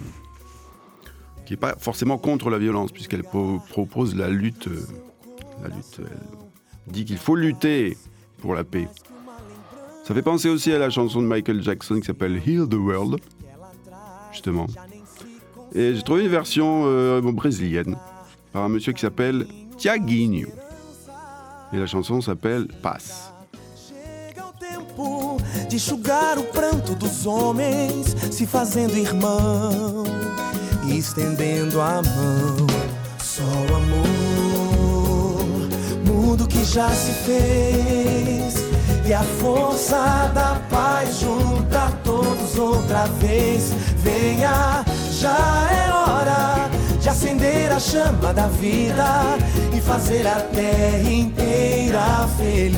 qui 1.45 1.55
est 1.55 1.57
pas 1.57 1.75
forcément 1.77 2.19
contre 2.19 2.51
la 2.51 2.59
violence, 2.59 2.93
puisqu'elle 2.93 3.25
pro- 3.25 3.61
propose 3.69 4.15
la 4.15 4.29
lutte, 4.29 4.69
la 5.61 5.75
lutte. 5.75 6.01
Elle 6.87 6.93
dit 6.93 7.05
qu'il 7.05 7.19
faut 7.19 7.35
lutter 7.35 7.97
pour 8.41 8.55
la 8.55 8.63
paix. 8.63 8.87
Ça 10.09 10.15
fait 10.15 10.23
penser 10.23 10.49
aussi 10.49 10.73
à 10.73 10.79
la 10.79 10.89
chanson 10.89 11.21
de 11.21 11.27
Michael 11.27 11.63
Jackson 11.63 12.01
qui 12.01 12.07
s'appelle 12.07 12.41
Heal 12.47 12.67
the 12.67 12.77
World, 12.77 13.21
justement. 14.33 14.67
Et 15.75 15.95
j'ai 15.95 16.03
trouvé 16.03 16.23
une 16.23 16.31
version 16.31 16.85
euh, 16.87 17.21
brésilienne 17.21 17.95
par 18.51 18.63
un 18.63 18.71
monsieur 18.71 18.95
qui 18.95 19.03
s'appelle 19.03 19.47
Tiaguinho. 19.77 20.49
Et 21.75 21.77
la 21.77 21.87
chanson 21.87 22.23
s'appelle 22.23 22.69
Passe. 22.83 23.35
de 24.97 26.43
pranto 26.55 26.95
dos 26.95 27.09
se 27.11 28.45
e 30.89 30.99
estendendo 30.99 31.79
que 36.49 36.65
já 36.65 36.89
se 36.89 37.13
fez 37.27 38.68
e 39.09 39.15
a 39.15 39.23
força 39.23 40.31
da 40.35 40.61
paz 40.69 41.21
junta 41.21 41.91
todos 42.05 42.59
outra 42.59 43.07
vez. 43.19 43.73
Venha, 44.03 44.85
já 45.11 45.67
é 45.73 45.91
hora 45.91 46.69
de 47.01 47.09
acender 47.09 47.73
a 47.73 47.81
chama 47.81 48.35
da 48.35 48.49
vida 48.49 49.39
e 49.75 49.81
fazer 49.81 50.27
a 50.27 50.41
terra 50.41 51.11
inteira 51.11 52.29
feliz. 52.37 52.77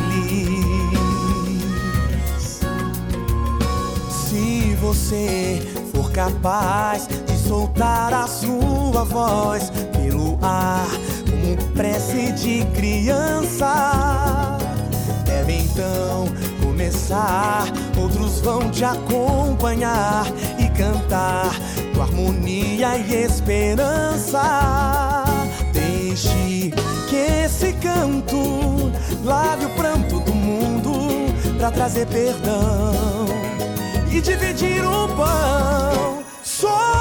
Se 4.08 4.76
você 4.80 5.60
for 5.92 6.12
capaz 6.12 7.08
de 7.08 7.36
soltar 7.38 8.14
a 8.14 8.28
sua 8.28 9.02
voz 9.02 9.72
pelo 9.92 10.38
ar, 10.42 10.86
como 11.28 11.56
prece 11.72 12.30
de 12.34 12.64
criança, 12.66 14.60
então 15.50 16.26
começar. 16.62 17.64
Outros 18.00 18.40
vão 18.40 18.70
te 18.70 18.84
acompanhar 18.84 20.26
e 20.58 20.68
cantar 20.70 21.50
com 21.94 22.02
harmonia 22.02 22.96
e 22.96 23.24
esperança. 23.24 24.42
Deixe 25.72 26.72
que 27.08 27.16
esse 27.16 27.72
canto 27.74 28.92
lave 29.24 29.66
o 29.66 29.70
pranto 29.70 30.20
do 30.20 30.34
mundo 30.34 30.92
pra 31.58 31.70
trazer 31.70 32.06
perdão 32.06 33.26
e 34.10 34.20
dividir 34.20 34.84
o 34.84 35.08
pão. 35.16 36.24
Só 36.42 37.00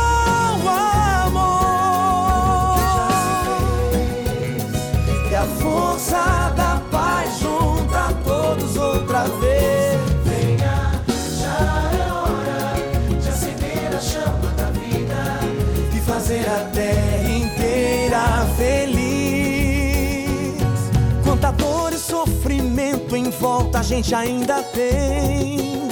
volta 23.39 23.79
a 23.79 23.83
gente 23.83 24.13
ainda 24.13 24.61
tem. 24.61 25.89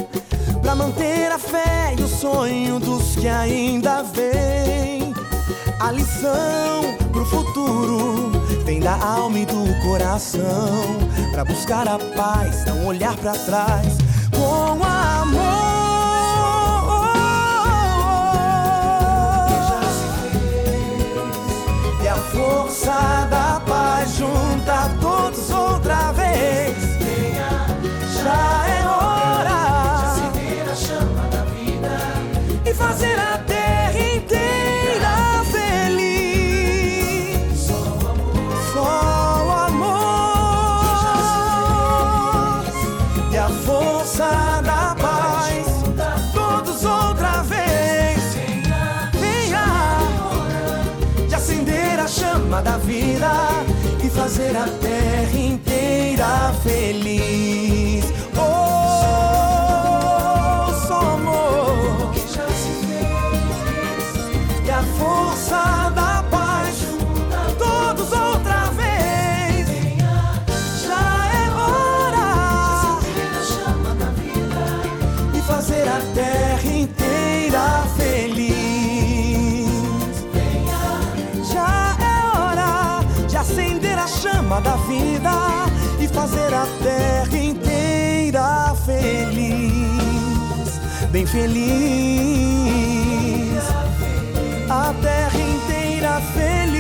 Pra 0.61 0.75
manter 0.75 1.31
a 1.31 1.39
fé 1.39 1.95
e 1.97 2.01
o 2.01 2.07
sonho 2.07 2.79
dos 2.79 3.15
que 3.15 3.27
ainda 3.27 4.03
vêm. 4.03 5.13
A 5.79 5.91
lição 5.91 6.97
pro 7.11 7.25
futuro 7.25 8.31
vem 8.65 8.81
da 8.81 8.95
alma 9.01 9.39
e 9.39 9.45
do 9.45 9.81
coração. 9.83 10.97
Pra 11.31 11.45
buscar 11.45 11.87
a 11.87 11.97
paz, 11.97 12.65
não 12.65 12.87
olhar 12.87 13.15
pra 13.15 13.31
trás 13.31 13.97
com 14.35 14.71
amor. 14.71 14.96
Já 28.23 28.65
é 28.67 28.79
hora 28.87 29.59
de 29.97 30.05
acender 30.05 30.65
a 30.71 30.75
chama 30.75 31.23
da 31.29 31.43
vida 31.45 31.95
e 32.65 32.73
fazer 32.73 33.17
a 33.19 33.37
terra 33.39 33.99
inteira 33.99 35.43
feliz. 35.51 36.87
Só 37.59 37.79
o 37.83 38.07
amor, 38.09 38.55
só 38.73 38.87
o 39.45 39.49
amor 39.67 40.17
e 43.31 43.37
a 43.37 43.49
força 43.65 44.29
da 44.63 44.95
paz. 44.95 45.67
Todos 46.33 46.83
outra 46.83 47.43
vez. 47.43 48.19
Venha 49.13 49.67
de 51.27 51.35
acender 51.35 51.99
a 51.99 52.07
chama 52.07 52.61
da 52.61 52.77
vida 52.77 53.31
e 54.03 54.09
fazer 54.09 54.55
a 54.57 54.67
terra 54.81 55.37
inteira 55.37 56.53
feliz. 56.63 57.76
Vida 84.87 85.65
e 85.99 86.07
fazer 86.07 86.53
a 86.53 86.65
terra 86.81 87.37
inteira 87.37 88.73
feliz, 88.85 90.79
bem 91.11 91.25
feliz. 91.25 92.87
A 94.69 94.93
terra 95.01 95.39
inteira 95.39 96.21
feliz. 96.33 96.77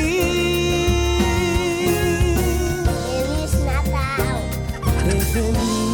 Feliz 3.05 3.53
Natal. 3.65 4.41
Bem 5.05 5.21
feliz. 5.21 5.87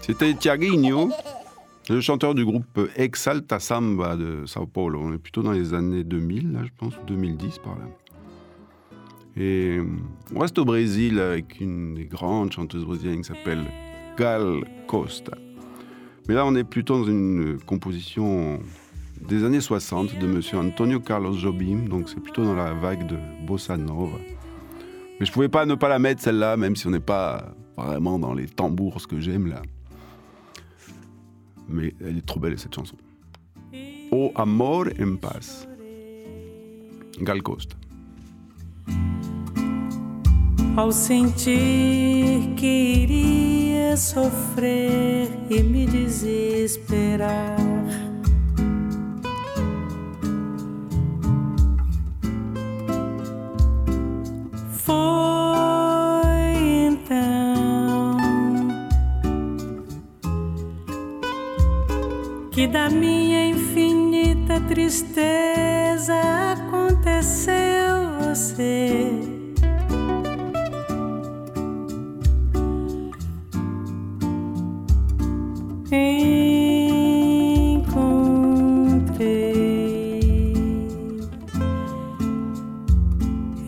C'était 0.00 0.34
Tiaguinho, 0.34 1.12
le 1.94 2.00
chanteur 2.00 2.34
du 2.34 2.44
groupe 2.44 2.80
Exalta 2.96 3.60
Samba 3.60 4.16
de 4.16 4.44
Sao 4.46 4.66
Paulo. 4.66 5.00
On 5.02 5.12
est 5.12 5.18
plutôt 5.18 5.42
dans 5.42 5.52
les 5.52 5.72
années 5.72 6.04
2000, 6.04 6.52
là, 6.52 6.60
je 6.64 6.70
pense, 6.76 6.94
2010 7.06 7.58
par 7.58 7.76
là. 7.78 7.84
Et 9.36 9.78
on 10.34 10.40
reste 10.40 10.58
au 10.58 10.64
Brésil 10.64 11.20
avec 11.20 11.60
une 11.60 11.94
des 11.94 12.06
grandes 12.06 12.52
chanteuses 12.52 12.84
brésiliennes 12.84 13.20
qui 13.20 13.28
s'appelle 13.28 13.64
Gal 14.18 14.64
Costa. 14.88 15.36
Mais 16.26 16.34
là, 16.34 16.44
on 16.44 16.54
est 16.56 16.64
plutôt 16.64 16.98
dans 16.98 17.04
une 17.04 17.58
composition 17.66 18.58
des 19.28 19.44
années 19.44 19.60
60 19.60 20.18
de 20.18 20.26
monsieur 20.26 20.58
Antonio 20.58 21.00
Carlos 21.00 21.34
Jobim, 21.34 21.88
donc 21.88 22.08
c'est 22.08 22.20
plutôt 22.20 22.44
dans 22.44 22.54
la 22.54 22.72
vague 22.74 23.06
de 23.06 23.16
Bossa 23.46 23.76
Nova. 23.76 24.18
Mais 25.20 25.26
je 25.26 25.32
pouvais 25.32 25.48
pas 25.48 25.66
ne 25.66 25.74
pas 25.74 25.88
la 25.88 25.98
mettre 25.98 26.20
celle-là, 26.22 26.56
même 26.56 26.74
si 26.74 26.86
on 26.86 26.90
n'est 26.90 27.00
pas 27.00 27.54
vraiment 27.76 28.18
dans 28.18 28.34
les 28.34 28.46
tambours, 28.46 29.00
ce 29.00 29.06
que 29.06 29.20
j'aime 29.20 29.46
là. 29.46 29.62
Mais 31.68 31.94
elle 32.00 32.18
est 32.18 32.26
trop 32.26 32.40
belle 32.40 32.58
cette 32.58 32.74
chanson. 32.74 32.96
O 34.10 34.32
Amor 34.34 34.86
en 35.00 35.16
Paz. 35.16 35.68
Gal 37.20 37.42
Costa. 37.42 37.76
Ao 40.76 40.92
sentir 40.92 42.54
que 42.56 42.66
iria 42.66 43.96
sofrer 43.96 45.30
e 45.50 45.62
me 45.62 45.86
desesperar. 45.86 47.56
Que 62.66 62.72
da 62.72 62.90
minha 62.90 63.48
infinita 63.48 64.60
tristeza 64.60 66.14
aconteceu 66.52 67.54
você. 68.18 69.10
Encontrei 75.92 77.86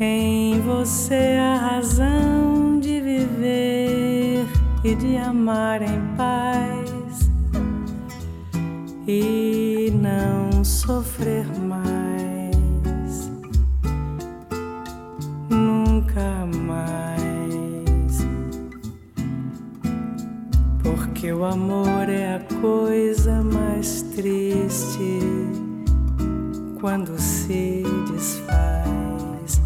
em 0.01 0.61
você 0.63 1.39
a 1.41 1.55
razão 1.55 2.81
de 2.81 3.01
viver 3.01 4.45
e 4.83 4.95
de 4.97 5.17
amar 5.17 5.83
em 5.83 6.08
e 9.11 9.91
não 9.91 10.63
sofrer 10.63 11.47
mais, 11.59 13.31
nunca 15.49 16.45
mais. 16.67 18.19
Porque 20.83 21.33
o 21.33 21.43
amor 21.43 22.11
é 22.11 22.35
a 22.35 22.61
coisa 22.61 23.43
mais 23.43 24.03
triste 24.15 25.21
quando 26.79 27.19
se 27.19 27.85
desfaz. 28.13 29.63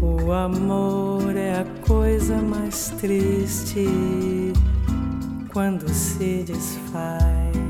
O 0.00 0.30
amor 0.30 1.34
é 1.34 1.58
a 1.58 1.64
coisa 1.84 2.36
mais 2.36 2.90
triste 3.00 4.29
quando 5.52 5.88
se 5.88 6.44
desfaz. 6.44 7.69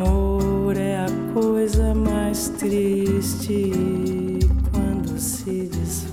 Amor 0.00 0.76
é 0.76 0.96
a 0.96 1.32
coisa 1.34 1.94
mais 1.94 2.48
triste 2.48 3.70
quando 4.72 5.18
se 5.18 5.68
desfaz. 5.68 6.10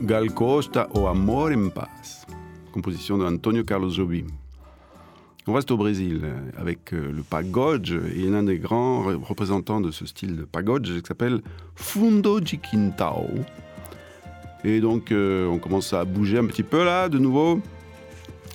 Gal 0.00 0.30
Costa 0.32 0.88
O 0.94 1.08
Amor 1.08 1.52
en 1.52 1.68
Paz. 1.70 2.25
Composition 2.76 3.16
de 3.16 3.24
Antonio 3.24 3.64
Carlos 3.64 3.88
Jobim. 3.88 4.26
On 5.46 5.54
reste 5.54 5.70
au 5.70 5.78
Brésil 5.78 6.20
euh, 6.24 6.36
avec 6.58 6.92
euh, 6.92 7.10
le 7.10 7.22
pagode 7.22 7.88
et 8.14 8.24
l'un 8.28 8.42
des 8.42 8.58
grands 8.58 9.02
re- 9.02 9.14
représentants 9.24 9.80
de 9.80 9.90
ce 9.90 10.04
style 10.04 10.36
de 10.36 10.44
pagode 10.44 10.84
qui 10.84 11.00
s'appelle 11.08 11.40
Fundo 11.74 12.38
de 12.38 12.50
Quintao. 12.56 13.30
Et 14.62 14.80
donc, 14.82 15.10
euh, 15.10 15.46
on 15.48 15.58
commence 15.58 15.94
à 15.94 16.04
bouger 16.04 16.36
un 16.36 16.44
petit 16.44 16.62
peu 16.64 16.84
là, 16.84 17.08
de 17.08 17.18
nouveau. 17.18 17.62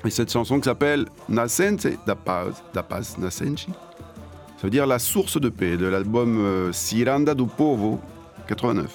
Et 0.06 0.12
cette 0.12 0.32
chanson 0.32 0.60
qui 0.60 0.66
s'appelle 0.66 1.08
Nascente 1.28 1.88
da 2.06 2.14
Paz, 2.14 2.62
da 2.76 2.84
Paz 2.84 3.18
Nascente, 3.18 3.66
ça 3.66 4.62
veut 4.66 4.70
dire 4.70 4.86
la 4.86 5.00
source 5.00 5.42
de 5.42 5.50
paix, 5.50 5.78
de 5.78 5.88
l'album 5.88 6.70
Ciranda 6.72 7.34
do 7.34 7.48
Povo, 7.48 8.00
89. 8.48 8.86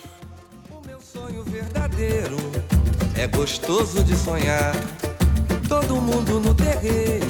Todo 5.69 6.01
mundo 6.01 6.39
no 6.41 6.55
terreiro, 6.55 7.27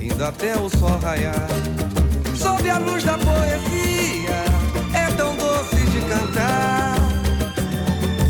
indo 0.00 0.24
até 0.24 0.56
o 0.56 0.68
sol 0.68 0.98
raiar. 1.00 1.48
Sob 2.36 2.68
a 2.68 2.78
luz 2.78 3.04
da 3.04 3.16
poesia, 3.16 4.44
é 4.92 5.06
tão 5.16 5.36
doce 5.36 5.76
de 5.76 6.00
cantar. 6.00 6.96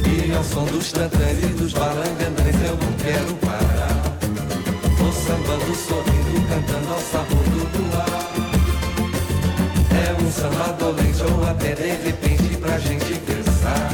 E 0.04 0.34
ao 0.34 0.44
som 0.44 0.64
dos 0.64 0.92
tantãs 0.92 1.38
e 1.42 1.46
dos 1.46 1.72
balangandãs 1.72 2.54
eu 2.62 2.76
não 2.76 2.92
quero 3.02 3.34
parar. 3.36 4.16
Vou 4.98 5.12
sambando, 5.12 5.74
sorrindo, 5.74 6.48
cantando 6.48 6.92
ao 6.92 7.00
sabor 7.00 7.44
do 7.44 7.78
luar. 7.78 8.30
É 9.92 10.22
um 10.22 10.30
samba 10.30 10.72
dolente 10.78 11.22
ou 11.22 11.48
até 11.48 11.74
de 11.74 11.88
repente 12.04 12.56
pra 12.58 12.78
gente 12.78 13.18
pensar. 13.20 13.90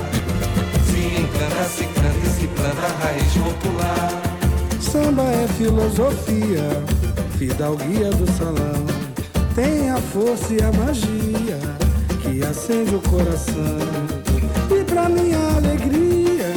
Se 0.85 1.21
encanta, 1.21 1.65
se 1.69 1.85
canta 1.85 2.27
e 2.27 2.41
se 2.41 2.47
planta 2.49 2.87
a 2.87 3.05
raiz 3.05 3.33
popular. 3.35 4.22
Samba 4.93 5.23
é 5.23 5.49
filosofia, 5.49 6.69
fidalguia 7.39 8.11
do 8.11 8.31
salão. 8.33 8.85
Tem 9.55 9.89
a 9.89 9.97
força 9.97 10.53
e 10.53 10.63
a 10.63 10.71
magia 10.71 11.59
que 12.21 12.45
acende 12.45 12.97
o 12.97 13.01
coração. 13.01 13.79
E 14.71 14.85
pra 14.85 15.09
minha 15.09 15.39
alegria, 15.57 16.53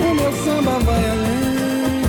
o 0.00 0.14
meu 0.14 0.32
samba 0.42 0.78
vai 0.86 1.10
além. 1.10 2.02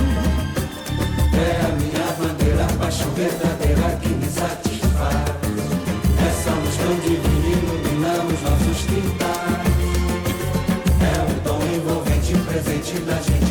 É 1.34 1.60
a 1.60 1.68
minha 1.76 2.12
bandeira, 2.18 2.64
a 2.64 2.72
paixão 2.78 3.10
verdadeira 3.10 3.98
que 4.00 4.08
me 4.08 4.26
satisfaz. 4.26 5.34
Essa 6.30 6.50
luz 6.50 6.76
tão 6.78 6.94
divina 7.00 7.46
ilumina 7.46 8.24
os 8.24 8.40
nossos 8.40 8.86
quintais. 8.86 9.68
É 11.02 11.20
um 11.30 11.42
dom 11.44 11.60
envolvente, 11.76 12.32
presente 12.46 13.00
da 13.00 13.20
gente 13.20 13.47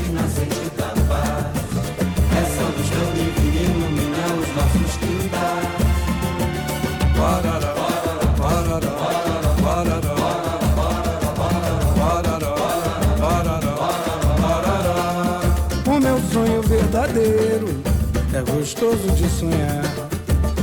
gostoso 18.67 19.07
de 19.15 19.29
sonhar. 19.29 19.81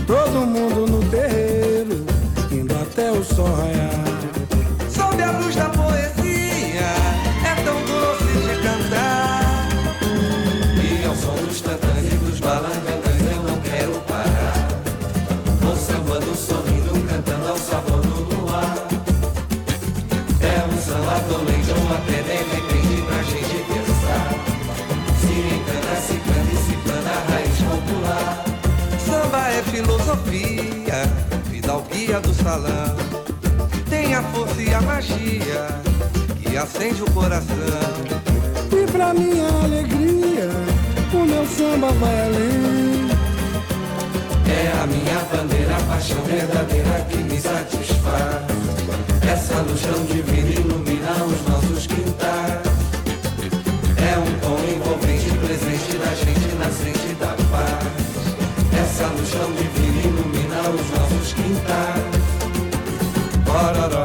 Todo 0.06 0.46
mundo 0.46 0.86
no 0.86 1.00
terreiro, 1.08 2.04
indo 2.52 2.74
até 2.74 3.10
o 3.10 3.24
sol 3.24 3.46
raiar. 3.46 4.04
Sob 4.90 5.22
a 5.22 5.30
luz 5.38 5.56
da 5.56 5.70
poesia, 5.70 6.90
é 7.50 7.54
tão 7.64 7.80
doce 7.86 8.30
de 8.46 8.62
cantar. 8.62 9.68
E 10.84 11.06
ao 11.06 11.16
som 11.16 11.34
dos 11.46 11.62
tantãs 11.62 12.04
e 12.12 12.16
dos 12.16 12.40
balangandãs 12.40 13.22
eu 13.34 13.42
não 13.42 13.58
quero 13.62 13.92
parar. 14.02 14.68
Vou 15.62 15.74
sambando, 15.74 16.36
sorrindo, 16.36 17.08
cantando 17.08 17.48
ao 17.48 17.56
sabor 17.56 18.02
do 18.02 18.34
luar. 18.34 18.86
É 20.42 20.74
um 20.74 20.78
samba 20.78 21.22
ou 21.32 21.94
até 21.94 22.43
Filosofia, 29.74 31.02
fidalguia 31.50 32.20
do 32.20 32.32
salão. 32.32 32.94
Tem 33.90 34.14
a 34.14 34.22
força 34.22 34.62
e 34.62 34.72
a 34.72 34.80
magia 34.80 35.66
que 36.40 36.56
acende 36.56 37.02
o 37.02 37.10
coração. 37.10 37.44
E 38.70 38.86
pra 38.92 39.12
minha 39.12 39.48
alegria, 39.64 40.48
o 41.12 41.24
meu 41.26 41.44
samba 41.46 41.90
vai 41.90 42.20
além. 42.20 43.08
É 44.46 44.80
a 44.80 44.86
minha 44.86 45.18
bandeira, 45.32 45.76
a 45.76 45.80
paixão 45.88 46.22
verdadeira 46.22 47.06
que 47.10 47.16
me 47.16 47.40
satisfaz. 47.40 48.44
Essa 49.28 49.60
luz 49.60 49.80
tão 49.80 50.04
divina 50.04 50.50
ilumina 50.50 51.24
os 51.24 51.48
nossos 51.48 51.86
quintais. 51.88 52.62
É 53.98 54.18
um 54.20 54.38
tom 54.38 54.56
envolvente, 54.72 55.36
presente 55.38 55.98
da 55.98 56.14
gente 56.14 56.43
roça 58.94 59.08
no 59.08 59.26
chão 59.26 59.50
e 59.58 59.66
vir 59.76 60.06
iluminar 60.06 60.70
os 60.70 60.90
nossos 60.90 61.32
quintais. 61.32 62.04
Bora, 63.44 63.88
bora, 63.88 64.04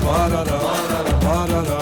bora, 0.00 0.44
bora, 0.44 1.18
bora, 1.20 1.62
bora. 1.62 1.79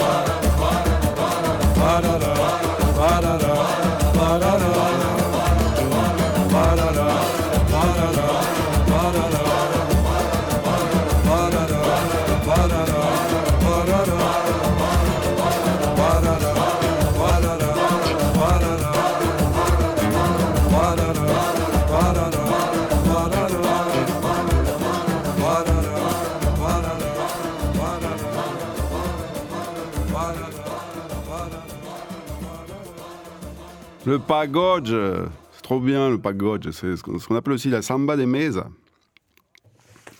Le 34.08 34.18
pagode, 34.18 35.28
c'est 35.52 35.60
trop 35.62 35.80
bien 35.80 36.08
le 36.08 36.18
pagode, 36.18 36.70
c'est 36.72 36.96
ce 36.96 37.02
qu'on 37.02 37.36
appelle 37.36 37.52
aussi 37.52 37.68
la 37.68 37.82
samba 37.82 38.16
des 38.16 38.24
mesa. 38.24 38.66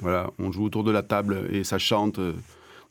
Voilà, 0.01 0.29
on 0.39 0.53
joue 0.53 0.65
autour 0.67 0.85
de 0.85 0.91
la 0.91 1.03
table 1.03 1.49
et 1.51 1.65
ça 1.65 1.79
chante. 1.79 2.21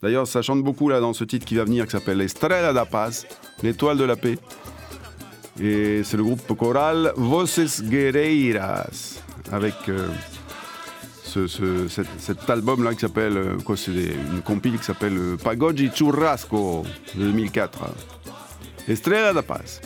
D'ailleurs, 0.02 0.26
ça 0.26 0.42
chante 0.42 0.64
beaucoup 0.64 0.90
là 0.90 1.00
dans 1.00 1.14
ce 1.14 1.24
titre 1.24 1.46
qui 1.46 1.54
va 1.56 1.66
venir 1.66 1.86
qui 1.86 1.92
s'appelle 1.92 2.20
Estrella 2.22 2.74
da 2.74 2.86
Paz, 2.86 3.28
l'étoile 3.62 3.98
de 3.98 4.06
la 4.06 4.16
paix. 4.16 4.40
Et 5.60 6.02
c'est 6.04 6.18
le 6.18 6.24
groupe 6.24 6.52
choral 6.58 7.14
Voces 7.16 7.84
Guerreiras 7.84 9.20
avec 9.52 9.76
euh, 9.90 10.08
ce, 11.24 11.46
ce- 11.46 11.88
cet, 11.88 12.08
cet 12.18 12.50
album-là 12.50 12.94
qui 12.96 13.02
s'appelle, 13.02 13.38
euh, 13.38 13.58
quoi, 13.64 13.78
c'est 13.78 13.92
une 13.92 14.42
compile 14.44 14.78
qui 14.80 14.84
s'appelle 14.86 15.18
euh, 15.18 15.38
Pagode 15.38 15.80
Churrasco 15.96 16.84
de 17.16 17.24
2004. 17.26 17.80
Estrella 18.88 19.32
da 19.34 19.44
Paz. 19.44 19.80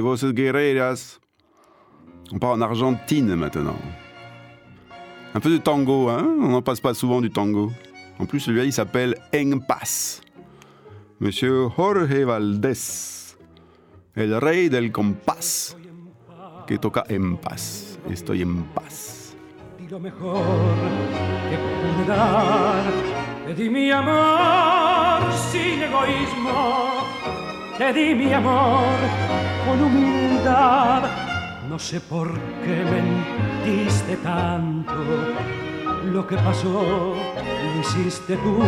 Voces 0.00 0.32
Guerreras. 0.32 1.20
On 2.32 2.38
part 2.38 2.52
en 2.52 2.60
Argentine 2.60 3.34
maintenant. 3.34 3.76
Un 5.34 5.40
peu 5.40 5.50
de 5.50 5.58
tango, 5.58 6.08
hein 6.08 6.36
On 6.40 6.48
n'en 6.48 6.62
passe 6.62 6.80
pas 6.80 6.94
souvent 6.94 7.20
du 7.20 7.30
tango. 7.30 7.72
En 8.18 8.26
plus, 8.26 8.40
celui-là, 8.40 8.64
il 8.64 8.72
s'appelle 8.72 9.16
En 9.34 9.58
Paz. 9.58 10.20
Monsieur 11.20 11.68
Jorge 11.68 12.24
Valdés, 12.24 13.36
el 14.14 14.34
rey 14.40 14.68
del 14.68 14.90
compás, 14.92 15.76
que 16.66 16.76
toca 16.76 17.04
en 17.08 17.36
paz. 17.36 17.98
Estoy 18.10 18.42
en 18.42 18.64
paz. 18.74 19.24
lo 19.94 20.00
mejor 20.00 20.42
que 21.50 21.56
pude 21.56 22.04
dar. 22.08 22.82
Di 23.56 23.68
mi 23.70 23.92
amor 23.92 25.22
sin 25.50 25.82
egoísmo, 25.82 27.04
te 27.78 27.92
di 27.92 28.14
mi 28.14 28.32
amor 28.32 28.98
con 29.66 29.82
humildad. 29.82 31.02
No 31.68 31.78
sé 31.78 32.00
por 32.00 32.32
qué 32.62 32.84
mentiste 32.84 34.16
tanto, 34.16 34.94
lo 36.04 36.26
que 36.26 36.36
pasó 36.36 37.14
lo 37.14 37.80
hiciste 37.80 38.36
tú. 38.36 38.58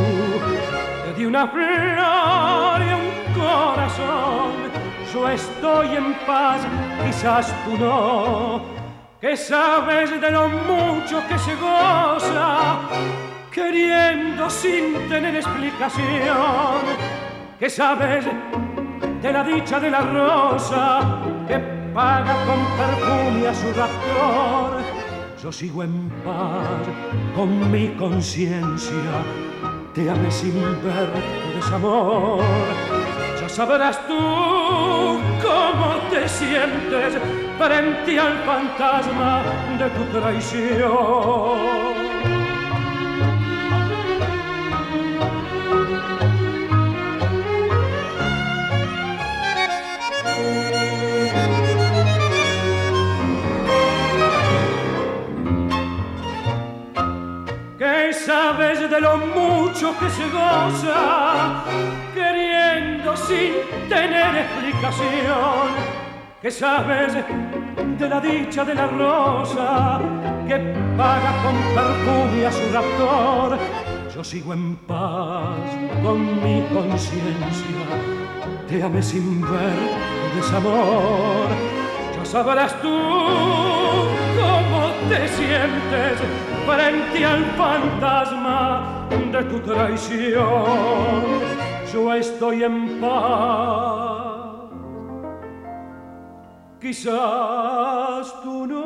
Te 1.05 1.15
di 1.19 1.25
una 1.27 1.47
flor 1.47 2.83
y 2.83 2.91
un 3.01 3.35
corazón, 3.35 4.53
yo 5.13 5.29
estoy 5.29 5.97
en 5.97 6.15
paz, 6.27 6.61
quizás 7.05 7.55
tú 7.65 7.77
no 7.79 8.77
que 9.21 9.37
sabes 9.37 10.21
de 10.21 10.31
lo 10.31 10.49
mucho 10.49 11.23
que 11.27 11.39
se 11.39 11.55
goza, 11.57 12.79
queriendo 13.51 14.49
sin 14.51 15.09
tener 15.09 15.37
explicación, 15.37 16.83
que 17.59 17.71
sabes 17.71 18.27
de 19.27 19.33
la 19.33 19.43
dicha 19.43 19.81
de 19.81 19.91
la 19.91 20.03
rosa, 20.03 21.21
que 21.49 21.59
paga 21.93 22.35
con 22.47 22.61
perfume 22.81 23.49
a 23.49 23.55
su 23.55 23.67
raptor. 23.73 24.83
Yo 25.43 25.51
sigo 25.51 25.83
en 25.83 26.09
paz 26.25 26.87
con 27.35 27.71
mi 27.73 27.89
conciencia, 27.97 29.17
te 29.95 30.09
amé 30.09 30.31
sin 30.31 30.55
ver 30.85 31.09
tu 31.43 31.57
desamor. 31.57 32.41
Ya 33.41 33.49
sabrás 33.49 33.99
tú 34.07 34.15
cómo 35.47 35.89
te 36.09 36.29
sientes 36.29 37.19
frente 37.59 38.21
al 38.21 38.39
fantasma 38.45 39.43
de 39.77 39.89
tu 39.91 40.05
traición. 40.21 41.96
De 58.97 59.03
lo 59.03 59.19
mucho 59.19 59.95
que 59.99 60.09
se 60.09 60.25
goza, 60.31 61.65
queriendo 62.15 63.15
sin 63.15 63.53
tener 63.91 64.37
explicación, 64.37 65.69
que 66.41 66.51
sabes 66.51 67.13
de 67.99 68.09
la 68.09 68.21
dicha 68.21 68.65
de 68.65 68.75
la 68.75 68.87
rosa, 68.87 70.01
que 70.49 70.57
paga 70.97 71.33
con 71.43 71.57
perfume 71.75 72.47
a 72.47 72.53
su 72.53 72.73
raptor. 72.73 73.59
Yo 74.15 74.25
sigo 74.25 74.55
en 74.55 74.77
paz 74.77 75.69
con 76.03 76.19
mi 76.43 76.63
conciencia, 76.73 77.83
te 78.67 78.83
amé 78.83 79.03
sin 79.03 79.43
ver 79.43 79.79
desamor. 80.37 81.49
Ya 82.17 82.25
sabrás 82.25 82.81
tú 82.81 82.97
cómo 84.39 84.81
te 85.11 85.29
sientes 85.29 86.56
tu 98.43 98.49
no. 98.67 98.83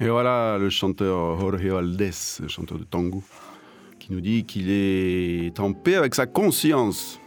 Et 0.00 0.08
voilà 0.08 0.58
le 0.58 0.68
chanteur 0.68 1.38
Jorge 1.38 1.64
Valdés, 1.64 2.10
le 2.40 2.48
chanteur 2.48 2.78
de 2.78 2.84
tango, 2.84 3.22
qui 4.00 4.12
nous 4.12 4.20
dit 4.20 4.44
qu'il 4.44 4.68
est 4.68 5.60
en 5.60 5.72
paix 5.72 5.94
avec 5.94 6.16
sa 6.16 6.26
conscience. 6.26 7.21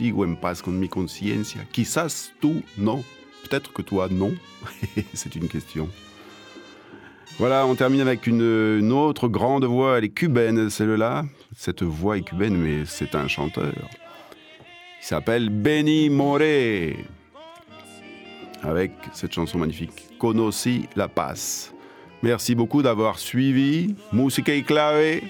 Sigo 0.00 0.24
en 0.24 0.34
paz 0.34 0.66
mi. 0.66 0.88
Quizás 1.70 2.32
tú 2.40 2.62
no. 2.78 3.04
Peut-être 3.42 3.70
que 3.70 3.82
toi 3.82 4.08
non. 4.10 4.34
C'est 5.12 5.36
une 5.36 5.46
question. 5.46 5.90
Voilà, 7.38 7.66
on 7.66 7.74
termine 7.74 8.00
avec 8.00 8.26
une, 8.26 8.92
autre 8.92 9.28
grande 9.28 9.66
voix. 9.66 9.98
Elle 9.98 10.04
est 10.04 10.08
cubaine, 10.08 10.70
celle-là. 10.70 11.26
Cette 11.54 11.82
voix 11.82 12.16
est 12.16 12.22
cubaine, 12.22 12.56
mais 12.56 12.86
c'est 12.86 13.14
un 13.14 13.28
chanteur. 13.28 13.74
Il 15.02 15.04
s'appelle 15.04 15.50
Benny 15.50 16.08
Moré. 16.08 17.04
Avec 18.62 18.92
cette 19.12 19.34
chanson 19.34 19.58
magnifique, 19.58 20.16
Conocí 20.18 20.88
la 20.96 21.08
Paz. 21.08 21.74
Merci 22.22 22.54
beaucoup 22.54 22.80
d'avoir 22.80 23.18
suivi 23.18 23.94
Musica 24.14 24.54
y 24.54 24.64
Clave. 24.64 25.20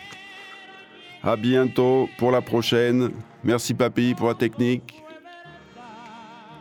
À 1.25 1.35
bientôt 1.35 2.09
pour 2.18 2.31
la 2.31 2.41
prochaine. 2.41 3.11
Merci 3.43 3.74
Papy 3.74 4.14
pour 4.14 4.28
la 4.28 4.34
technique. 4.34 5.03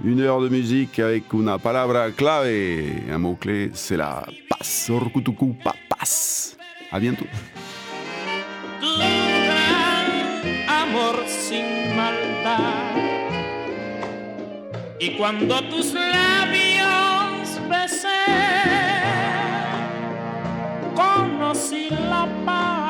Une 0.03 0.21
heure 0.21 0.39
de 0.39 0.47
musique 0.47 0.97
avec 0.99 1.34
una 1.34 1.57
palabra 1.57 2.09
clave. 2.11 2.47
Un 3.11 3.17
mot-clé, 3.17 3.71
c'est 3.73 3.97
la 3.97 4.25
paz. 4.49 4.89
Orkutuku 4.89 5.55
papas. 5.63 6.55
À 6.91 6.99
bientôt. 6.99 7.27
amor 10.89 11.23
sin 11.27 11.95
maldad. 11.95 12.95
Y 14.99 15.17
cuando 15.17 15.61
tus 15.69 15.93
labios 15.93 17.59
besé, 17.69 18.07
conocí 20.95 21.89
la 21.89 22.27
paz. 22.45 22.89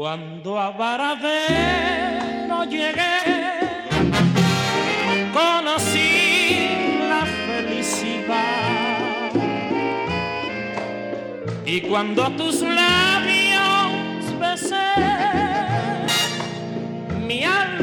Cuando 0.00 0.58
a 0.58 0.70
Baradero 0.70 2.64
llegué, 2.64 3.18
conocí 5.30 6.70
la 7.06 7.26
felicidad. 7.46 9.30
Y 11.66 11.82
cuando 11.82 12.30
tus 12.30 12.62
labios 12.62 14.40
besé, 14.40 14.88
mi 17.26 17.44
alma 17.44 17.79